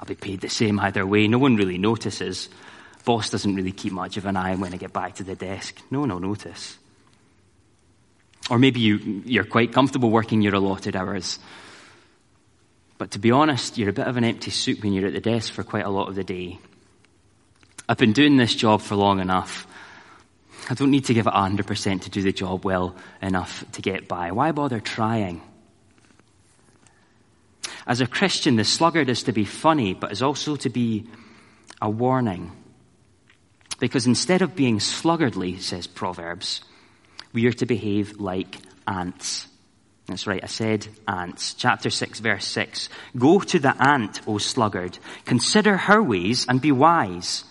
I'll 0.00 0.06
be 0.06 0.16
paid 0.16 0.40
the 0.40 0.48
same 0.48 0.80
either 0.80 1.06
way. 1.06 1.28
No 1.28 1.38
one 1.38 1.54
really 1.54 1.78
notices. 1.78 2.48
Boss 3.04 3.30
doesn't 3.30 3.54
really 3.54 3.70
keep 3.70 3.92
much 3.92 4.16
of 4.16 4.26
an 4.26 4.36
eye 4.36 4.54
on 4.54 4.58
when 4.58 4.74
I 4.74 4.76
get 4.76 4.92
back 4.92 5.14
to 5.16 5.22
the 5.22 5.36
desk. 5.36 5.80
No 5.92 6.00
one 6.00 6.08
will 6.08 6.18
notice. 6.18 6.76
Or 8.50 8.58
maybe 8.58 8.80
you, 8.80 9.22
you're 9.24 9.44
quite 9.44 9.72
comfortable 9.72 10.10
working 10.10 10.42
your 10.42 10.56
allotted 10.56 10.96
hours. 10.96 11.38
But 12.98 13.12
to 13.12 13.18
be 13.18 13.30
honest, 13.30 13.78
you're 13.78 13.88
a 13.88 13.94
bit 13.94 14.08
of 14.08 14.16
an 14.16 14.24
empty 14.24 14.50
soup 14.50 14.82
when 14.82 14.92
you're 14.92 15.06
at 15.06 15.14
the 15.14 15.20
desk 15.20 15.52
for 15.52 15.62
quite 15.62 15.86
a 15.86 15.90
lot 15.90 16.08
of 16.08 16.16
the 16.16 16.24
day. 16.24 16.58
I've 17.88 17.96
been 17.96 18.12
doing 18.12 18.36
this 18.36 18.54
job 18.54 18.82
for 18.82 18.96
long 18.96 19.20
enough. 19.20 19.66
I 20.68 20.74
don't 20.74 20.90
need 20.90 21.06
to 21.06 21.14
give 21.14 21.26
it 21.26 21.32
100% 21.32 22.02
to 22.02 22.10
do 22.10 22.22
the 22.22 22.32
job 22.32 22.64
well 22.64 22.94
enough 23.22 23.64
to 23.72 23.82
get 23.82 24.06
by. 24.06 24.32
Why 24.32 24.52
bother 24.52 24.80
trying? 24.80 25.40
As 27.86 28.00
a 28.00 28.06
Christian, 28.06 28.56
the 28.56 28.64
sluggard 28.64 29.08
is 29.08 29.22
to 29.24 29.32
be 29.32 29.44
funny, 29.44 29.94
but 29.94 30.12
is 30.12 30.22
also 30.22 30.56
to 30.56 30.68
be 30.68 31.06
a 31.80 31.88
warning. 31.88 32.52
Because 33.78 34.06
instead 34.06 34.42
of 34.42 34.54
being 34.54 34.78
sluggardly, 34.78 35.60
says 35.60 35.86
Proverbs, 35.86 36.60
we 37.32 37.46
are 37.46 37.52
to 37.52 37.66
behave 37.66 38.20
like 38.20 38.56
ants. 38.86 39.46
That's 40.06 40.26
right, 40.26 40.42
I 40.42 40.46
said 40.46 40.88
ants. 41.06 41.54
Chapter 41.54 41.88
6, 41.88 42.18
verse 42.20 42.46
6. 42.46 42.88
Go 43.16 43.38
to 43.40 43.58
the 43.58 43.80
ant, 43.80 44.20
O 44.26 44.38
sluggard. 44.38 44.98
Consider 45.24 45.76
her 45.76 46.02
ways 46.02 46.46
and 46.48 46.60
be 46.60 46.72
wise. 46.72 47.44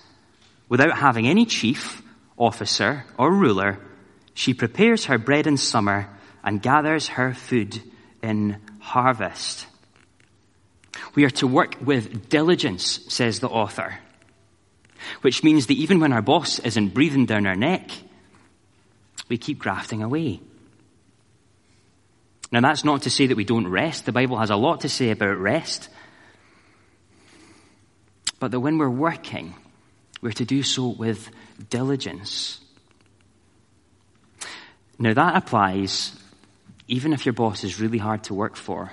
Without 0.67 0.97
having 0.97 1.27
any 1.27 1.45
chief, 1.45 2.01
officer, 2.37 3.05
or 3.17 3.31
ruler, 3.31 3.79
she 4.33 4.53
prepares 4.53 5.05
her 5.05 5.17
bread 5.17 5.47
in 5.47 5.57
summer 5.57 6.09
and 6.43 6.61
gathers 6.61 7.07
her 7.07 7.33
food 7.33 7.81
in 8.21 8.57
harvest. 8.79 9.65
We 11.15 11.23
are 11.25 11.29
to 11.31 11.47
work 11.47 11.77
with 11.81 12.29
diligence, 12.29 12.99
says 13.07 13.39
the 13.39 13.49
author, 13.49 13.99
which 15.21 15.43
means 15.43 15.67
that 15.67 15.73
even 15.73 15.99
when 15.99 16.13
our 16.13 16.21
boss 16.21 16.59
isn't 16.59 16.93
breathing 16.93 17.25
down 17.25 17.47
our 17.47 17.55
neck, 17.55 17.89
we 19.29 19.37
keep 19.37 19.59
grafting 19.59 20.03
away. 20.03 20.41
Now, 22.51 22.61
that's 22.61 22.83
not 22.83 23.03
to 23.03 23.09
say 23.09 23.27
that 23.27 23.37
we 23.37 23.45
don't 23.45 23.67
rest. 23.67 24.05
The 24.05 24.11
Bible 24.11 24.37
has 24.37 24.49
a 24.49 24.55
lot 24.55 24.81
to 24.81 24.89
say 24.89 25.11
about 25.11 25.37
rest. 25.37 25.87
But 28.39 28.51
that 28.51 28.59
when 28.59 28.79
we're 28.79 28.89
working, 28.89 29.53
we're 30.21 30.31
to 30.31 30.45
do 30.45 30.63
so 30.63 30.87
with 30.87 31.29
diligence. 31.69 32.59
Now, 34.97 35.13
that 35.13 35.35
applies 35.35 36.15
even 36.87 37.13
if 37.13 37.25
your 37.25 37.33
boss 37.33 37.63
is 37.63 37.79
really 37.79 37.99
hard 37.99 38.23
to 38.23 38.33
work 38.33 38.55
for. 38.55 38.91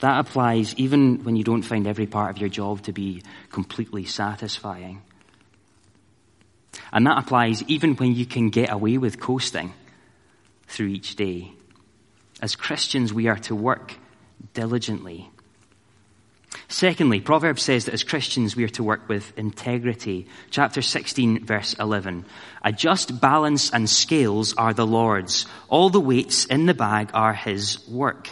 That 0.00 0.18
applies 0.18 0.74
even 0.76 1.22
when 1.24 1.36
you 1.36 1.44
don't 1.44 1.62
find 1.62 1.86
every 1.86 2.06
part 2.06 2.30
of 2.30 2.38
your 2.38 2.48
job 2.48 2.82
to 2.82 2.92
be 2.92 3.22
completely 3.50 4.04
satisfying. 4.04 5.02
And 6.92 7.06
that 7.06 7.18
applies 7.18 7.62
even 7.64 7.96
when 7.96 8.14
you 8.14 8.26
can 8.26 8.50
get 8.50 8.70
away 8.70 8.98
with 8.98 9.20
coasting 9.20 9.72
through 10.66 10.88
each 10.88 11.16
day. 11.16 11.52
As 12.42 12.56
Christians, 12.56 13.12
we 13.12 13.28
are 13.28 13.38
to 13.38 13.54
work 13.54 13.94
diligently 14.54 15.30
Secondly, 16.68 17.20
Proverbs 17.20 17.62
says 17.62 17.84
that 17.84 17.94
as 17.94 18.04
Christians 18.04 18.54
we 18.54 18.64
are 18.64 18.68
to 18.68 18.84
work 18.84 19.08
with 19.08 19.36
integrity. 19.36 20.26
Chapter 20.50 20.82
16, 20.82 21.44
verse 21.44 21.74
11. 21.74 22.24
A 22.64 22.72
just 22.72 23.20
balance 23.20 23.72
and 23.72 23.88
scales 23.88 24.54
are 24.54 24.72
the 24.72 24.86
Lord's. 24.86 25.46
All 25.68 25.90
the 25.90 26.00
weights 26.00 26.44
in 26.44 26.66
the 26.66 26.74
bag 26.74 27.10
are 27.12 27.34
his 27.34 27.86
work. 27.88 28.30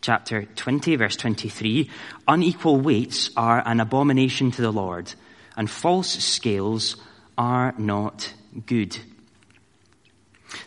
Chapter 0.00 0.44
20, 0.44 0.96
verse 0.96 1.16
23. 1.16 1.90
Unequal 2.28 2.80
weights 2.80 3.30
are 3.36 3.62
an 3.66 3.80
abomination 3.80 4.50
to 4.52 4.62
the 4.62 4.72
Lord, 4.72 5.12
and 5.56 5.70
false 5.70 6.08
scales 6.08 6.96
are 7.36 7.74
not 7.78 8.32
good. 8.66 8.96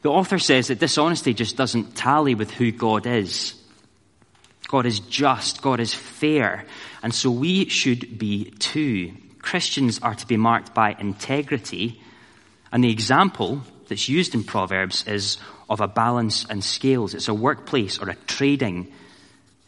The 0.02 0.10
author 0.10 0.40
says 0.40 0.68
that 0.68 0.80
dishonesty 0.80 1.34
just 1.34 1.56
doesn't 1.56 1.96
tally 1.96 2.36
with 2.36 2.52
who 2.52 2.72
God 2.72 3.06
is. 3.06 3.54
God 4.68 4.86
is 4.86 5.00
just, 5.00 5.62
God 5.62 5.80
is 5.80 5.94
fair, 5.94 6.66
and 7.02 7.14
so 7.14 7.32
we 7.32 7.70
should 7.70 8.18
be 8.18 8.52
too. 8.60 9.14
Christians 9.40 10.00
are 10.00 10.16
to 10.16 10.28
be 10.28 10.36
marked 10.36 10.74
by 10.74 10.96
integrity, 11.00 12.02
and 12.72 12.84
the 12.84 12.92
example 12.92 13.62
that's 13.88 14.10
used 14.10 14.36
in 14.36 14.44
Proverbs 14.44 15.08
is 15.08 15.38
of 15.70 15.80
a 15.80 15.88
balance 15.88 16.46
and 16.50 16.62
scales. 16.62 17.14
It's 17.14 17.30
a 17.30 17.34
workplace 17.34 17.98
or 18.00 18.10
a 18.10 18.16
trading 18.28 18.92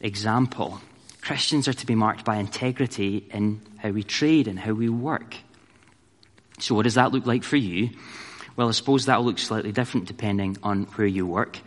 example. 0.02 0.82
Christians 1.22 1.68
are 1.68 1.74
to 1.74 1.86
be 1.86 1.96
marked 1.96 2.26
by 2.26 2.38
integrity 2.38 3.28
in 3.32 3.62
how 3.78 3.90
we 3.90 4.04
trade 4.04 4.48
and 4.48 4.58
how 4.58 4.74
we 4.74 4.90
work. 4.90 5.36
So, 6.60 6.76
what 6.76 6.84
does 6.84 6.96
that 6.96 7.12
look 7.12 7.26
like 7.26 7.44
for 7.44 7.58
you? 7.58 7.90
Well, 8.56 8.68
I 8.68 8.72
suppose 8.72 9.06
that 9.06 9.20
will 9.20 9.26
look 9.26 9.40
slightly 9.40 9.72
different 9.72 10.08
depending 10.08 10.58
on 10.64 10.84
where 10.96 11.08
you 11.08 11.26
work. 11.26 11.60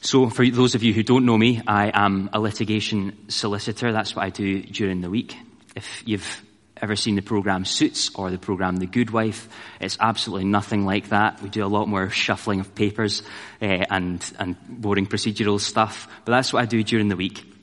So, 0.00 0.28
for 0.28 0.48
those 0.48 0.74
of 0.74 0.82
you 0.82 0.92
who 0.92 1.02
don't 1.02 1.24
know 1.24 1.38
me, 1.38 1.62
I 1.66 1.90
am 1.92 2.30
a 2.32 2.40
litigation 2.40 3.28
solicitor. 3.28 3.92
That's 3.92 4.14
what 4.14 4.24
I 4.24 4.30
do 4.30 4.62
during 4.62 5.00
the 5.00 5.10
week. 5.10 5.36
If 5.74 6.02
you've 6.06 6.42
ever 6.80 6.94
seen 6.94 7.14
the 7.14 7.22
program 7.22 7.64
Suits 7.64 8.14
or 8.14 8.30
the 8.30 8.38
program 8.38 8.76
The 8.76 8.86
Good 8.86 9.10
Wife, 9.10 9.48
it's 9.80 9.96
absolutely 9.98 10.44
nothing 10.44 10.84
like 10.84 11.08
that. 11.08 11.40
We 11.40 11.48
do 11.48 11.64
a 11.64 11.66
lot 11.66 11.88
more 11.88 12.10
shuffling 12.10 12.60
of 12.60 12.74
papers 12.74 13.22
uh, 13.62 13.64
and, 13.64 14.22
and 14.38 14.56
boring 14.68 15.06
procedural 15.06 15.58
stuff. 15.58 16.08
But 16.24 16.32
that's 16.32 16.52
what 16.52 16.62
I 16.62 16.66
do 16.66 16.82
during 16.82 17.08
the 17.08 17.16
week. 17.16 17.53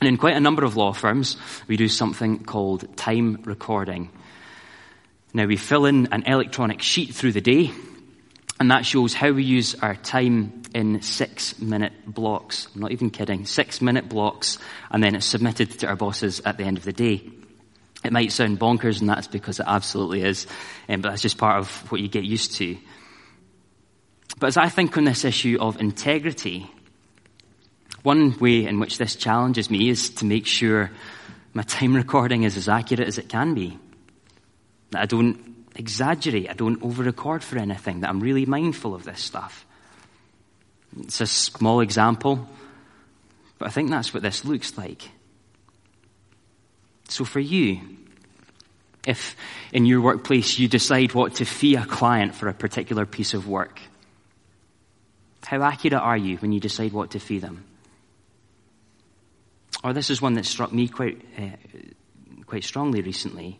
And 0.00 0.08
in 0.08 0.16
quite 0.16 0.36
a 0.36 0.40
number 0.40 0.64
of 0.64 0.76
law 0.76 0.92
firms, 0.92 1.36
we 1.68 1.76
do 1.76 1.88
something 1.88 2.44
called 2.44 2.96
time 2.96 3.42
recording. 3.44 4.10
Now, 5.34 5.46
we 5.46 5.56
fill 5.56 5.84
in 5.86 6.08
an 6.12 6.24
electronic 6.26 6.82
sheet 6.82 7.14
through 7.14 7.32
the 7.32 7.40
day 7.40 7.70
and 8.60 8.70
that 8.70 8.84
shows 8.84 9.14
how 9.14 9.32
we 9.32 9.42
use 9.42 9.74
our 9.76 9.96
time 9.96 10.62
in 10.74 11.00
six 11.00 11.58
minute 11.58 11.94
blocks. 12.06 12.68
I'm 12.74 12.82
not 12.82 12.92
even 12.92 13.08
kidding. 13.08 13.46
Six 13.46 13.80
minute 13.80 14.06
blocks, 14.06 14.58
and 14.90 15.02
then 15.02 15.14
it's 15.14 15.24
submitted 15.24 15.78
to 15.80 15.86
our 15.86 15.96
bosses 15.96 16.42
at 16.44 16.58
the 16.58 16.64
end 16.64 16.76
of 16.76 16.84
the 16.84 16.92
day. 16.92 17.22
It 18.04 18.12
might 18.12 18.32
sound 18.32 18.60
bonkers, 18.60 19.00
and 19.00 19.08
that's 19.08 19.26
because 19.26 19.60
it 19.60 19.66
absolutely 19.66 20.22
is, 20.22 20.46
um, 20.90 21.00
but 21.00 21.08
that's 21.08 21.22
just 21.22 21.38
part 21.38 21.58
of 21.58 21.90
what 21.90 22.02
you 22.02 22.08
get 22.08 22.24
used 22.24 22.56
to. 22.56 22.76
But 24.38 24.48
as 24.48 24.58
I 24.58 24.68
think 24.68 24.96
on 24.98 25.04
this 25.04 25.24
issue 25.24 25.56
of 25.58 25.80
integrity, 25.80 26.70
one 28.02 28.38
way 28.38 28.64
in 28.66 28.80
which 28.80 28.98
this 28.98 29.16
challenges 29.16 29.70
me 29.70 29.88
is 29.88 30.10
to 30.10 30.24
make 30.24 30.46
sure 30.46 30.90
my 31.52 31.62
time 31.62 31.94
recording 31.94 32.44
is 32.44 32.56
as 32.56 32.68
accurate 32.68 33.08
as 33.08 33.18
it 33.18 33.28
can 33.28 33.54
be. 33.54 33.78
That 34.90 35.02
I 35.02 35.06
don't 35.06 35.66
exaggerate. 35.76 36.48
I 36.50 36.54
don't 36.54 36.82
over 36.82 37.02
record 37.02 37.42
for 37.42 37.58
anything, 37.58 38.00
that 38.00 38.10
I'm 38.10 38.20
really 38.20 38.46
mindful 38.46 38.94
of 38.94 39.04
this 39.04 39.20
stuff. 39.20 39.66
It's 40.98 41.20
a 41.20 41.26
small 41.26 41.80
example, 41.80 42.48
but 43.58 43.68
I 43.68 43.70
think 43.70 43.90
that's 43.90 44.12
what 44.12 44.22
this 44.22 44.44
looks 44.44 44.76
like. 44.76 45.08
So 47.08 47.24
for 47.24 47.40
you, 47.40 47.80
if 49.06 49.36
in 49.72 49.86
your 49.86 50.00
workplace 50.00 50.58
you 50.58 50.68
decide 50.68 51.14
what 51.14 51.36
to 51.36 51.44
fee 51.44 51.76
a 51.76 51.84
client 51.84 52.34
for 52.34 52.48
a 52.48 52.54
particular 52.54 53.06
piece 53.06 53.34
of 53.34 53.48
work, 53.48 53.80
how 55.44 55.62
accurate 55.62 56.00
are 56.00 56.16
you 56.16 56.36
when 56.38 56.52
you 56.52 56.60
decide 56.60 56.92
what 56.92 57.12
to 57.12 57.18
fee 57.18 57.38
them? 57.38 57.64
Or 59.82 59.92
this 59.92 60.10
is 60.10 60.20
one 60.20 60.34
that 60.34 60.46
struck 60.46 60.72
me 60.72 60.88
quite, 60.88 61.24
uh, 61.38 61.56
quite 62.46 62.64
strongly 62.64 63.00
recently. 63.00 63.58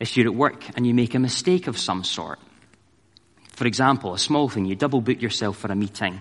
If 0.00 0.16
you're 0.16 0.26
at 0.26 0.34
work 0.34 0.64
and 0.76 0.86
you 0.86 0.94
make 0.94 1.14
a 1.14 1.18
mistake 1.18 1.66
of 1.66 1.78
some 1.78 2.04
sort, 2.04 2.38
for 3.48 3.66
example, 3.66 4.14
a 4.14 4.18
small 4.18 4.48
thing, 4.48 4.64
you 4.64 4.74
double 4.74 5.00
book 5.00 5.22
yourself 5.22 5.58
for 5.58 5.70
a 5.70 5.76
meeting, 5.76 6.20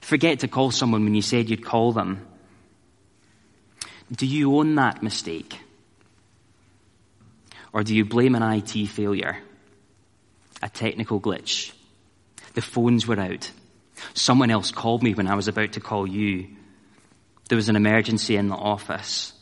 forget 0.00 0.40
to 0.40 0.48
call 0.48 0.70
someone 0.70 1.04
when 1.04 1.14
you 1.14 1.22
said 1.22 1.48
you'd 1.48 1.64
call 1.64 1.92
them, 1.92 2.26
do 4.10 4.26
you 4.26 4.56
own 4.58 4.74
that 4.74 5.02
mistake? 5.02 5.60
Or 7.72 7.84
do 7.84 7.94
you 7.94 8.04
blame 8.04 8.34
an 8.34 8.42
IT 8.42 8.88
failure? 8.88 9.38
A 10.62 10.68
technical 10.68 11.20
glitch? 11.20 11.72
The 12.54 12.62
phones 12.62 13.06
were 13.06 13.20
out. 13.20 13.50
Someone 14.14 14.50
else 14.50 14.72
called 14.72 15.04
me 15.04 15.14
when 15.14 15.28
I 15.28 15.36
was 15.36 15.46
about 15.46 15.72
to 15.72 15.80
call 15.80 16.06
you. 16.06 16.48
There 17.50 17.56
was 17.56 17.68
an 17.68 17.74
emergency 17.74 18.36
in 18.36 18.46
the 18.46 18.54
office. 18.54 19.32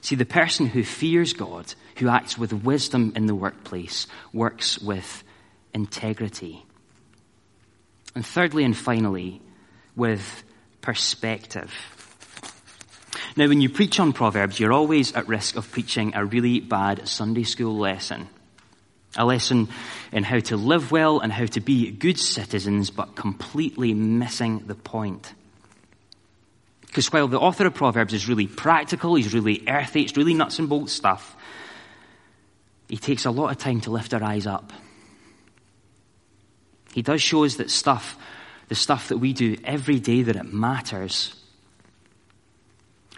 See, 0.00 0.16
the 0.16 0.26
person 0.26 0.66
who 0.66 0.82
fears 0.82 1.32
God, 1.32 1.72
who 1.98 2.08
acts 2.08 2.36
with 2.36 2.52
wisdom 2.52 3.12
in 3.14 3.26
the 3.26 3.36
workplace, 3.36 4.08
works 4.32 4.80
with 4.80 5.22
integrity. 5.72 6.66
And 8.16 8.26
thirdly 8.26 8.64
and 8.64 8.76
finally, 8.76 9.40
with 9.94 10.42
perspective. 10.80 11.72
Now, 13.36 13.46
when 13.46 13.60
you 13.60 13.68
preach 13.68 14.00
on 14.00 14.12
Proverbs, 14.12 14.58
you're 14.58 14.72
always 14.72 15.12
at 15.12 15.28
risk 15.28 15.54
of 15.54 15.70
preaching 15.70 16.16
a 16.16 16.24
really 16.24 16.58
bad 16.58 17.06
Sunday 17.06 17.44
school 17.44 17.78
lesson. 17.78 18.26
A 19.16 19.24
lesson 19.24 19.68
in 20.10 20.24
how 20.24 20.40
to 20.40 20.56
live 20.56 20.90
well 20.90 21.20
and 21.20 21.32
how 21.32 21.46
to 21.46 21.60
be 21.60 21.92
good 21.92 22.18
citizens, 22.18 22.90
but 22.90 23.14
completely 23.14 23.94
missing 23.94 24.64
the 24.66 24.74
point. 24.74 25.32
Because 26.88 27.12
while 27.12 27.28
the 27.28 27.38
author 27.38 27.66
of 27.66 27.74
Proverbs 27.74 28.14
is 28.14 28.28
really 28.28 28.46
practical, 28.46 29.14
he's 29.14 29.32
really 29.32 29.62
earthy, 29.68 30.02
it's 30.02 30.16
really 30.16 30.34
nuts 30.34 30.58
and 30.58 30.68
bolts 30.68 30.92
stuff, 30.92 31.36
he 32.88 32.96
takes 32.96 33.26
a 33.26 33.30
lot 33.30 33.50
of 33.50 33.58
time 33.58 33.80
to 33.82 33.90
lift 33.90 34.14
our 34.14 34.22
eyes 34.24 34.46
up. 34.46 34.72
He 36.94 37.02
does 37.02 37.20
show 37.20 37.44
us 37.44 37.56
that 37.56 37.70
stuff, 37.70 38.16
the 38.68 38.74
stuff 38.74 39.08
that 39.08 39.18
we 39.18 39.34
do 39.34 39.56
every 39.62 40.00
day, 40.00 40.22
that 40.22 40.36
it 40.36 40.52
matters. 40.52 41.34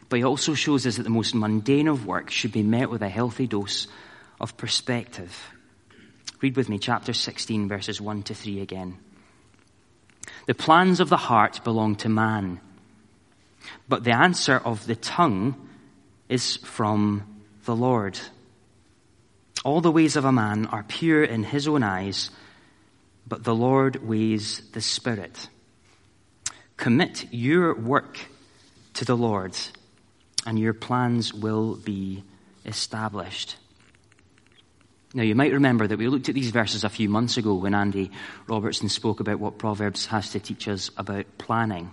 But 0.08 0.18
he 0.18 0.24
also 0.24 0.54
shows 0.54 0.86
us 0.86 0.96
that 0.96 1.04
the 1.04 1.10
most 1.10 1.36
mundane 1.36 1.86
of 1.86 2.04
work 2.04 2.30
should 2.30 2.50
be 2.50 2.64
met 2.64 2.90
with 2.90 3.00
a 3.02 3.08
healthy 3.08 3.46
dose 3.46 3.86
of 4.40 4.56
perspective. 4.56 5.52
Read 6.40 6.56
with 6.56 6.68
me 6.68 6.78
chapter 6.80 7.12
16, 7.12 7.68
verses 7.68 8.00
1 8.00 8.24
to 8.24 8.34
3 8.34 8.60
again. 8.60 8.98
The 10.46 10.54
plans 10.54 10.98
of 10.98 11.08
the 11.08 11.16
heart 11.16 11.62
belong 11.62 11.94
to 11.96 12.08
man 12.08 12.60
but 13.88 14.04
the 14.04 14.16
answer 14.16 14.56
of 14.56 14.86
the 14.86 14.96
tongue 14.96 15.68
is 16.28 16.56
from 16.58 17.42
the 17.64 17.76
Lord. 17.76 18.18
All 19.64 19.80
the 19.80 19.90
ways 19.90 20.16
of 20.16 20.24
a 20.24 20.32
man 20.32 20.66
are 20.66 20.82
pure 20.82 21.22
in 21.22 21.42
his 21.42 21.68
own 21.68 21.82
eyes, 21.82 22.30
but 23.26 23.44
the 23.44 23.54
Lord 23.54 24.06
weighs 24.06 24.62
the 24.72 24.80
Spirit. 24.80 25.48
Commit 26.76 27.26
your 27.30 27.74
work 27.74 28.18
to 28.94 29.04
the 29.04 29.16
Lord, 29.16 29.56
and 30.46 30.58
your 30.58 30.72
plans 30.72 31.34
will 31.34 31.74
be 31.76 32.24
established. 32.64 33.56
Now, 35.12 35.24
you 35.24 35.34
might 35.34 35.52
remember 35.52 35.86
that 35.86 35.98
we 35.98 36.06
looked 36.06 36.28
at 36.28 36.36
these 36.36 36.52
verses 36.52 36.84
a 36.84 36.88
few 36.88 37.08
months 37.08 37.36
ago 37.36 37.54
when 37.54 37.74
Andy 37.74 38.12
Robertson 38.46 38.88
spoke 38.88 39.18
about 39.18 39.40
what 39.40 39.58
Proverbs 39.58 40.06
has 40.06 40.30
to 40.30 40.40
teach 40.40 40.68
us 40.68 40.90
about 40.96 41.26
planning. 41.36 41.90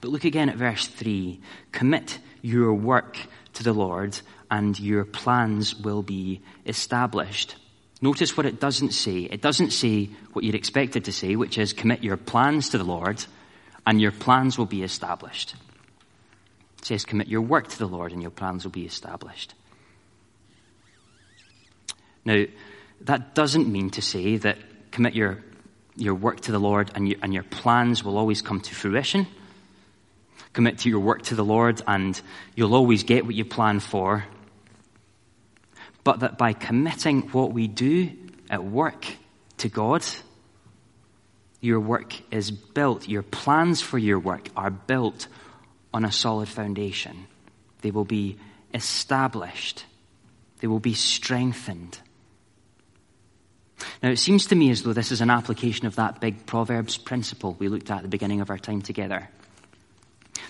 But 0.00 0.10
look 0.10 0.24
again 0.24 0.48
at 0.48 0.56
verse 0.56 0.86
3. 0.86 1.40
Commit 1.72 2.18
your 2.42 2.74
work 2.74 3.18
to 3.54 3.62
the 3.62 3.72
Lord, 3.72 4.18
and 4.50 4.78
your 4.78 5.04
plans 5.04 5.74
will 5.74 6.02
be 6.02 6.42
established. 6.66 7.56
Notice 8.02 8.36
what 8.36 8.46
it 8.46 8.60
doesn't 8.60 8.92
say. 8.92 9.20
It 9.20 9.40
doesn't 9.40 9.70
say 9.70 10.10
what 10.32 10.44
you'd 10.44 10.54
expect 10.54 10.96
it 10.96 11.04
to 11.04 11.12
say, 11.12 11.36
which 11.36 11.58
is 11.58 11.72
commit 11.72 12.04
your 12.04 12.16
plans 12.16 12.70
to 12.70 12.78
the 12.78 12.84
Lord, 12.84 13.24
and 13.86 14.00
your 14.00 14.12
plans 14.12 14.58
will 14.58 14.66
be 14.66 14.82
established. 14.82 15.54
It 16.78 16.84
says 16.84 17.04
commit 17.04 17.28
your 17.28 17.40
work 17.40 17.68
to 17.68 17.78
the 17.78 17.86
Lord, 17.88 18.12
and 18.12 18.20
your 18.20 18.30
plans 18.30 18.64
will 18.64 18.72
be 18.72 18.84
established. 18.84 19.54
Now, 22.24 22.44
that 23.02 23.34
doesn't 23.34 23.68
mean 23.68 23.90
to 23.90 24.02
say 24.02 24.36
that 24.38 24.58
commit 24.90 25.14
your, 25.14 25.42
your 25.96 26.14
work 26.14 26.40
to 26.40 26.52
the 26.52 26.58
Lord 26.58 26.90
and, 26.94 27.08
you, 27.08 27.18
and 27.22 27.32
your 27.32 27.44
plans 27.44 28.02
will 28.02 28.18
always 28.18 28.42
come 28.42 28.60
to 28.60 28.74
fruition 28.74 29.26
commit 30.52 30.78
to 30.78 30.88
your 30.88 31.00
work 31.00 31.22
to 31.22 31.34
the 31.34 31.44
Lord 31.44 31.82
and 31.86 32.20
you'll 32.54 32.74
always 32.74 33.04
get 33.04 33.24
what 33.24 33.34
you 33.34 33.44
plan 33.44 33.80
for. 33.80 34.24
But 36.04 36.20
that 36.20 36.38
by 36.38 36.52
committing 36.52 37.22
what 37.32 37.52
we 37.52 37.68
do 37.68 38.12
at 38.48 38.64
work 38.64 39.06
to 39.58 39.68
God, 39.68 40.04
your 41.60 41.80
work 41.80 42.14
is 42.30 42.50
built, 42.50 43.08
your 43.08 43.22
plans 43.22 43.82
for 43.82 43.98
your 43.98 44.18
work 44.18 44.48
are 44.56 44.70
built 44.70 45.26
on 45.92 46.04
a 46.04 46.12
solid 46.12 46.48
foundation. 46.48 47.26
They 47.80 47.90
will 47.90 48.04
be 48.04 48.38
established. 48.72 49.84
They 50.60 50.66
will 50.66 50.80
be 50.80 50.94
strengthened. 50.94 51.98
Now, 54.02 54.10
it 54.10 54.18
seems 54.18 54.46
to 54.46 54.54
me 54.54 54.70
as 54.70 54.82
though 54.82 54.92
this 54.92 55.12
is 55.12 55.20
an 55.20 55.30
application 55.30 55.86
of 55.86 55.96
that 55.96 56.20
big 56.20 56.46
Proverbs 56.46 56.96
principle 56.96 57.56
we 57.58 57.68
looked 57.68 57.90
at 57.90 57.98
at 57.98 58.02
the 58.02 58.08
beginning 58.08 58.40
of 58.40 58.50
our 58.50 58.58
time 58.58 58.82
together. 58.82 59.28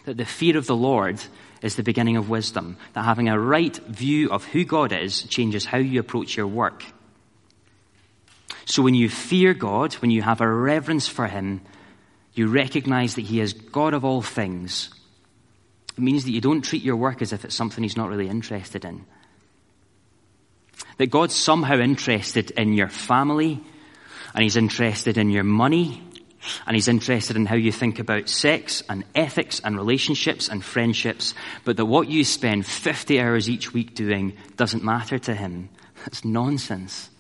That 0.05 0.17
the 0.17 0.25
fear 0.25 0.57
of 0.57 0.67
the 0.67 0.77
Lord 0.77 1.21
is 1.63 1.77
the 1.77 1.83
beginning 1.83 2.17
of 2.17 2.29
wisdom. 2.29 2.77
That 2.95 3.05
having 3.05 3.29
a 3.29 3.39
right 3.39 3.77
view 3.77 4.31
of 4.31 4.45
who 4.45 4.65
God 4.65 4.93
is 4.93 5.23
changes 5.25 5.65
how 5.65 5.79
you 5.79 6.01
approach 6.01 6.37
your 6.37 6.47
work. 6.47 6.85
So 8.67 8.83
when 8.83 8.95
you 8.95 9.09
fear 9.09 9.55
God, 9.55 9.95
when 9.95 10.11
you 10.11 10.23
have 10.23 10.41
a 10.41 10.53
reverence 10.53 11.07
for 11.07 11.27
Him, 11.27 11.61
you 12.35 12.49
recognize 12.49 13.15
that 13.15 13.25
He 13.25 13.41
is 13.41 13.53
God 13.53 13.95
of 13.95 14.05
all 14.05 14.23
things. 14.23 14.91
It 15.97 16.03
means 16.03 16.25
that 16.25 16.33
you 16.33 16.41
don't 16.41 16.63
treat 16.63 16.83
your 16.83 16.97
work 16.97 17.23
as 17.23 17.33
if 17.33 17.45
it's 17.45 17.55
something 17.55 17.83
He's 17.83 17.97
not 17.97 18.11
really 18.11 18.29
interested 18.29 18.85
in. 18.85 19.07
That 20.99 21.07
God's 21.07 21.35
somehow 21.35 21.79
interested 21.79 22.51
in 22.51 22.73
your 22.73 22.89
family, 22.89 23.61
and 24.35 24.43
He's 24.43 24.57
interested 24.57 25.17
in 25.17 25.31
your 25.31 25.45
money, 25.45 26.03
and 26.67 26.75
He's 26.75 26.89
interested 26.89 27.37
in 27.37 27.47
how 27.47 27.57
you 27.57 27.73
think 27.73 27.99
about 27.99 28.29
sex 28.29 28.83
and 28.89 29.05
ethics 29.15 29.61
and 29.61 29.77
relationships 29.77 30.49
and 30.49 30.65
friendships, 30.65 31.35
but 31.65 31.77
that 31.77 31.87
what 31.87 32.09
you 32.09 32.25
spend 32.25 32.67
50 32.67 33.21
hours 33.21 33.49
each 33.49 33.73
week 33.73 33.95
doing 33.95 34.37
doesn't 34.57 34.85
matter 34.85 35.19
to 35.19 35.35
Him. 35.35 35.69
That's 36.05 36.25
nonsense. 36.25 37.11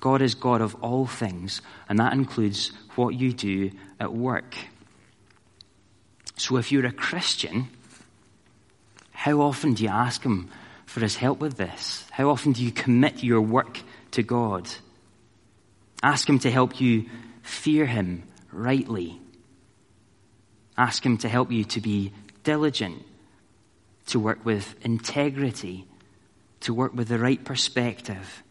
God 0.00 0.22
is 0.22 0.34
God 0.34 0.60
of 0.60 0.74
all 0.76 1.06
things, 1.06 1.62
and 1.88 1.98
that 1.98 2.12
includes 2.12 2.72
what 2.94 3.14
you 3.14 3.32
do 3.32 3.70
at 3.98 4.12
work. 4.12 4.54
So 6.36 6.58
if 6.58 6.70
you're 6.70 6.86
a 6.86 6.92
Christian, 6.92 7.68
how 9.12 9.40
often 9.40 9.74
do 9.74 9.84
you 9.84 9.88
ask 9.88 10.22
Him 10.22 10.50
for 10.84 11.00
His 11.00 11.16
help 11.16 11.40
with 11.40 11.56
this? 11.56 12.04
How 12.10 12.28
often 12.30 12.52
do 12.52 12.62
you 12.62 12.70
commit 12.70 13.24
your 13.24 13.40
work 13.40 13.80
to 14.12 14.22
God? 14.22 14.68
Ask 16.02 16.28
Him 16.28 16.38
to 16.40 16.50
help 16.50 16.80
you 16.80 17.06
fear 17.46 17.86
Him 17.86 18.24
rightly. 18.52 19.20
Ask 20.76 21.04
Him 21.04 21.18
to 21.18 21.28
help 21.28 21.50
you 21.50 21.64
to 21.64 21.80
be 21.80 22.12
diligent, 22.42 23.02
to 24.06 24.20
work 24.20 24.44
with 24.44 24.74
integrity, 24.82 25.86
to 26.60 26.74
work 26.74 26.94
with 26.94 27.08
the 27.08 27.18
right 27.18 27.42
perspective. 27.42 28.42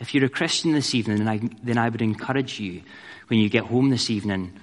If 0.00 0.14
you're 0.14 0.24
a 0.24 0.28
Christian 0.28 0.72
this 0.72 0.94
evening, 0.94 1.18
then 1.18 1.28
I, 1.28 1.40
then 1.62 1.78
I 1.78 1.88
would 1.88 2.02
encourage 2.02 2.58
you 2.58 2.82
when 3.28 3.38
you 3.38 3.48
get 3.48 3.64
home 3.64 3.90
this 3.90 4.10
evening 4.10 4.58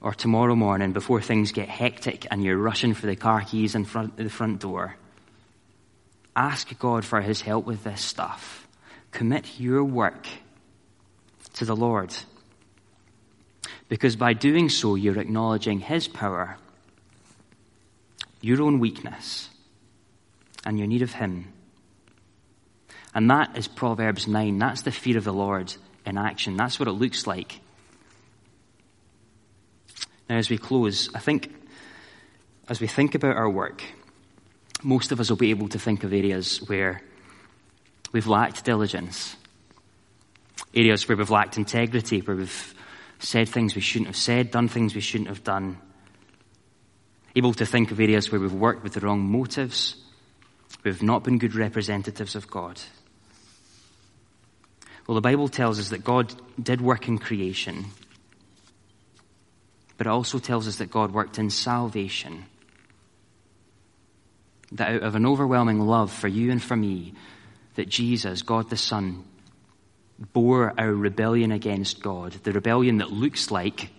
or 0.00 0.12
tomorrow 0.12 0.54
morning 0.54 0.92
before 0.92 1.22
things 1.22 1.50
get 1.50 1.68
hectic 1.68 2.26
and 2.30 2.44
you're 2.44 2.58
rushing 2.58 2.92
for 2.92 3.06
the 3.06 3.16
car 3.16 3.40
keys 3.40 3.74
in 3.74 3.84
front 3.84 4.18
of 4.18 4.24
the 4.24 4.30
front 4.30 4.60
door. 4.60 4.96
Ask 6.36 6.78
God 6.78 7.04
for 7.04 7.20
his 7.22 7.40
help 7.40 7.64
with 7.64 7.84
this 7.84 8.02
stuff. 8.02 8.68
Commit 9.12 9.58
your 9.58 9.82
work 9.82 10.26
to 11.54 11.64
the 11.64 11.76
Lord. 11.76 12.14
Because 13.88 14.16
by 14.16 14.32
doing 14.32 14.68
so, 14.68 14.94
you're 14.94 15.18
acknowledging 15.18 15.80
his 15.80 16.08
power, 16.08 16.56
your 18.40 18.62
own 18.62 18.78
weakness, 18.78 19.48
and 20.64 20.78
your 20.78 20.88
need 20.88 21.02
of 21.02 21.12
him. 21.12 21.52
And 23.14 23.30
that 23.30 23.56
is 23.56 23.68
Proverbs 23.68 24.26
9. 24.26 24.58
That's 24.58 24.82
the 24.82 24.90
fear 24.90 25.18
of 25.18 25.24
the 25.24 25.32
Lord 25.32 25.74
in 26.04 26.18
action. 26.18 26.56
That's 26.56 26.78
what 26.78 26.88
it 26.88 26.92
looks 26.92 27.26
like 27.26 27.60
now, 30.28 30.36
as 30.36 30.48
we 30.48 30.58
close, 30.58 31.14
I 31.14 31.18
think 31.18 31.52
as 32.68 32.80
we 32.80 32.86
think 32.86 33.14
about 33.14 33.36
our 33.36 33.48
work, 33.48 33.82
most 34.82 35.12
of 35.12 35.20
us 35.20 35.28
will 35.28 35.36
be 35.36 35.50
able 35.50 35.68
to 35.68 35.78
think 35.78 36.02
of 36.02 36.12
areas 36.12 36.58
where 36.66 37.02
we've 38.12 38.26
lacked 38.26 38.64
diligence, 38.64 39.36
areas 40.74 41.08
where 41.08 41.16
we've 41.16 41.30
lacked 41.30 41.56
integrity, 41.56 42.20
where 42.20 42.36
we've 42.36 42.74
said 43.18 43.48
things 43.48 43.74
we 43.74 43.80
shouldn't 43.80 44.08
have 44.08 44.16
said, 44.16 44.50
done 44.50 44.68
things 44.68 44.94
we 44.94 45.00
shouldn't 45.00 45.28
have 45.28 45.44
done. 45.44 45.78
Able 47.36 47.54
to 47.54 47.66
think 47.66 47.90
of 47.90 48.00
areas 48.00 48.30
where 48.30 48.40
we've 48.40 48.52
worked 48.52 48.82
with 48.82 48.94
the 48.94 49.00
wrong 49.00 49.20
motives, 49.20 49.96
we've 50.82 51.02
not 51.02 51.24
been 51.24 51.38
good 51.38 51.54
representatives 51.54 52.34
of 52.34 52.50
God. 52.50 52.80
Well, 55.06 55.14
the 55.14 55.20
Bible 55.20 55.48
tells 55.48 55.78
us 55.78 55.90
that 55.90 56.04
God 56.04 56.34
did 56.62 56.80
work 56.80 57.08
in 57.08 57.18
creation 57.18 57.86
but 59.96 60.06
it 60.06 60.10
also 60.10 60.38
tells 60.38 60.66
us 60.66 60.76
that 60.76 60.90
God 60.90 61.12
worked 61.12 61.38
in 61.38 61.50
salvation. 61.50 62.46
That 64.72 64.96
out 64.96 65.02
of 65.02 65.14
an 65.14 65.26
overwhelming 65.26 65.80
love 65.80 66.12
for 66.12 66.28
you 66.28 66.50
and 66.50 66.62
for 66.62 66.76
me, 66.76 67.14
that 67.76 67.88
Jesus, 67.88 68.42
God 68.42 68.70
the 68.70 68.76
Son, 68.76 69.24
bore 70.18 70.72
our 70.78 70.92
rebellion 70.92 71.52
against 71.52 72.02
God, 72.02 72.32
the 72.42 72.52
rebellion 72.52 72.98
that 72.98 73.10
looks 73.10 73.50
like 73.50 73.90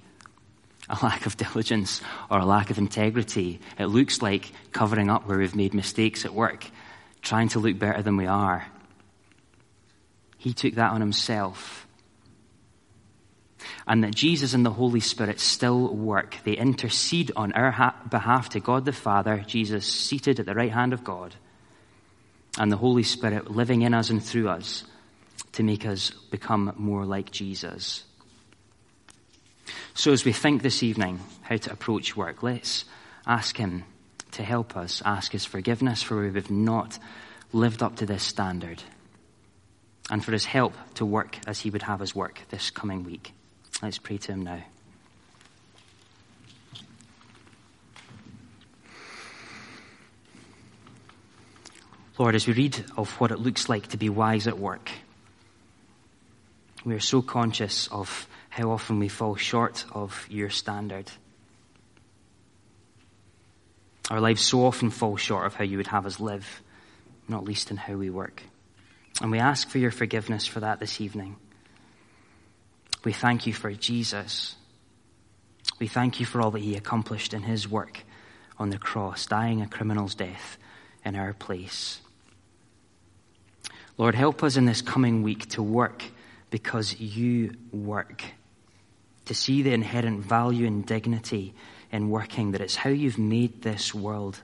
a 0.90 0.98
lack 1.04 1.26
of 1.26 1.38
diligence 1.38 2.02
or 2.30 2.40
a 2.40 2.46
lack 2.46 2.70
of 2.70 2.78
integrity. 2.78 3.60
It 3.78 3.88
looks 3.88 4.22
like 4.22 4.52
covering 4.72 5.10
up 5.10 5.28
where 5.28 5.38
we've 5.38 5.56
made 5.56 5.74
mistakes 5.74 6.26
at 6.26 6.34
work, 6.34 6.66
trying 7.22 7.50
to 7.50 7.60
look 7.60 7.78
better 7.80 8.02
than 8.02 8.18
we 8.18 8.28
are. 8.28 8.66
He 10.38 10.54
took 10.54 10.76
that 10.76 10.92
on 10.92 11.02
himself 11.02 11.88
and 13.88 14.04
that 14.04 14.14
Jesus 14.14 14.54
and 14.54 14.66
the 14.66 14.72
Holy 14.72 15.00
Spirit 15.00 15.40
still 15.40 15.94
work. 15.94 16.38
They 16.44 16.54
intercede 16.54 17.32
on 17.36 17.52
our 17.54 17.72
ha- 17.72 17.96
behalf 18.10 18.50
to 18.50 18.60
God 18.60 18.86
the 18.86 18.94
Father, 18.94 19.44
Jesus 19.48 19.86
seated 19.86 20.40
at 20.40 20.46
the 20.46 20.54
right 20.54 20.72
hand 20.72 20.94
of 20.94 21.04
God, 21.04 21.36
and 22.58 22.72
the 22.72 22.78
Holy 22.78 23.04
Spirit 23.04 23.52
living 23.52 23.82
in 23.82 23.94
us 23.94 24.10
and 24.10 24.24
through 24.24 24.50
us 24.50 24.84
to 25.56 25.64
make 25.64 25.86
us 25.86 26.12
become 26.30 26.74
more 26.78 27.06
like 27.06 27.32
Jesus. 27.32 28.04
So, 29.94 30.12
as 30.12 30.26
we 30.26 30.34
think 30.34 30.62
this 30.62 30.84
evening 30.84 31.20
how 31.42 31.56
to 31.56 31.72
approach 31.72 32.16
work, 32.16 32.44
let's 32.44 32.84
ask 33.26 33.56
Him 33.56 33.86
to 34.32 34.44
help 34.44 34.76
us, 34.76 35.02
ask 35.06 35.32
His 35.32 35.46
forgiveness 35.46 36.04
for 36.04 36.18
where 36.18 36.30
we've 36.30 36.52
not 36.52 37.00
lived 37.54 37.82
up 37.82 37.96
to 37.98 38.06
this 38.06 38.24
standard, 38.24 38.84
and 40.10 40.24
for 40.24 40.34
His 40.34 40.46
help 40.46 40.74
to 40.96 41.06
work 41.06 41.38
as 41.48 41.62
He 41.62 41.70
would 41.70 41.84
have 41.84 42.02
us 42.02 42.14
work 42.14 42.42
this 42.50 42.70
coming 42.70 43.04
week. 43.06 43.32
Let's 43.82 43.98
pray 43.98 44.18
to 44.18 44.34
him 44.34 44.42
now. 44.44 44.64
Lord, 52.18 52.36
as 52.36 52.48
we 52.48 52.54
read 52.54 52.86
of 52.96 53.10
what 53.20 53.32
it 53.32 53.40
looks 53.40 53.68
like 53.68 53.88
to 53.88 53.98
be 53.98 54.08
wise 54.08 54.48
at 54.48 54.58
work, 54.58 54.90
we 56.86 56.94
are 56.94 57.00
so 57.00 57.22
conscious 57.22 57.88
of 57.88 58.28
how 58.50 58.70
often 58.70 59.00
we 59.00 59.10
fall 59.10 59.36
short 59.36 59.86
of 59.92 60.26
your 60.30 60.50
standard. 60.50 61.12
Our 64.10 64.22
lives 64.22 64.44
so 64.44 64.66
often 64.66 64.92
fall 64.92 65.18
short 65.18 65.48
of 65.48 65.56
how 65.56 65.64
you 65.64 65.78
would 65.78 65.88
have 65.88 66.06
us 66.06 66.20
live, 66.20 66.62
not 67.28 67.44
least 67.44 67.72
in 67.72 67.78
how 67.78 67.96
we 67.96 68.12
work. 68.12 68.44
And 69.20 69.32
we 69.32 69.40
ask 69.40 69.68
for 69.68 69.80
your 69.80 69.92
forgiveness 69.92 70.46
for 70.46 70.60
that 70.60 70.80
this 70.80 71.02
evening. 71.02 71.38
We 73.04 73.14
thank 73.14 73.48
you 73.48 73.54
for 73.54 73.72
Jesus. 73.74 74.56
We 75.80 75.88
thank 75.88 76.20
you 76.20 76.26
for 76.26 76.40
all 76.40 76.52
that 76.52 76.62
he 76.62 76.76
accomplished 76.76 77.34
in 77.34 77.42
his 77.42 77.68
work 77.68 78.04
on 78.60 78.70
the 78.70 78.78
cross, 78.78 79.26
dying 79.26 79.62
a 79.62 79.68
criminal's 79.68 80.16
death 80.16 80.58
in 81.04 81.16
our 81.16 81.34
place. 81.34 82.00
Lord, 83.98 84.14
help 84.14 84.44
us 84.44 84.56
in 84.56 84.66
this 84.66 84.82
coming 84.82 85.24
week 85.24 85.50
to 85.50 85.64
work 85.64 86.04
because 86.50 87.00
you 87.00 87.56
work, 87.72 88.24
to 89.26 89.34
see 89.34 89.62
the 89.62 89.74
inherent 89.74 90.24
value 90.24 90.68
and 90.68 90.86
dignity 90.86 91.54
in 91.92 92.10
working, 92.10 92.52
that 92.52 92.62
it's 92.62 92.76
how 92.76 92.90
you've 92.90 93.18
made 93.18 93.62
this 93.62 93.94
world. 93.94 94.42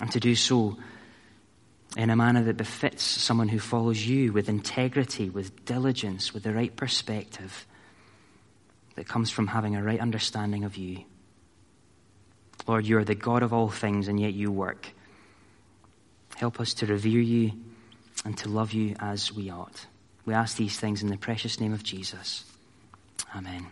And 0.00 0.10
to 0.12 0.20
do 0.20 0.34
so 0.34 0.76
in 1.96 2.10
a 2.10 2.16
manner 2.16 2.44
that 2.44 2.56
befits 2.56 3.02
someone 3.02 3.48
who 3.48 3.58
follows 3.58 4.06
you 4.06 4.32
with 4.32 4.48
integrity, 4.48 5.30
with 5.30 5.64
diligence, 5.64 6.32
with 6.32 6.42
the 6.42 6.52
right 6.52 6.74
perspective 6.74 7.66
that 8.94 9.08
comes 9.08 9.30
from 9.30 9.46
having 9.46 9.76
a 9.76 9.82
right 9.82 10.00
understanding 10.00 10.64
of 10.64 10.76
you. 10.76 11.04
Lord, 12.66 12.86
you 12.86 12.98
are 12.98 13.04
the 13.04 13.14
God 13.14 13.42
of 13.42 13.52
all 13.52 13.68
things, 13.68 14.08
and 14.08 14.20
yet 14.20 14.34
you 14.34 14.50
work. 14.50 14.88
Help 16.36 16.60
us 16.60 16.74
to 16.74 16.86
revere 16.86 17.20
you 17.20 17.52
and 18.24 18.36
to 18.38 18.48
love 18.48 18.72
you 18.72 18.94
as 19.00 19.32
we 19.32 19.50
ought. 19.50 19.86
We 20.28 20.34
ask 20.34 20.58
these 20.58 20.78
things 20.78 21.02
in 21.02 21.08
the 21.08 21.16
precious 21.16 21.58
name 21.58 21.72
of 21.72 21.82
Jesus. 21.82 22.44
Amen. 23.34 23.68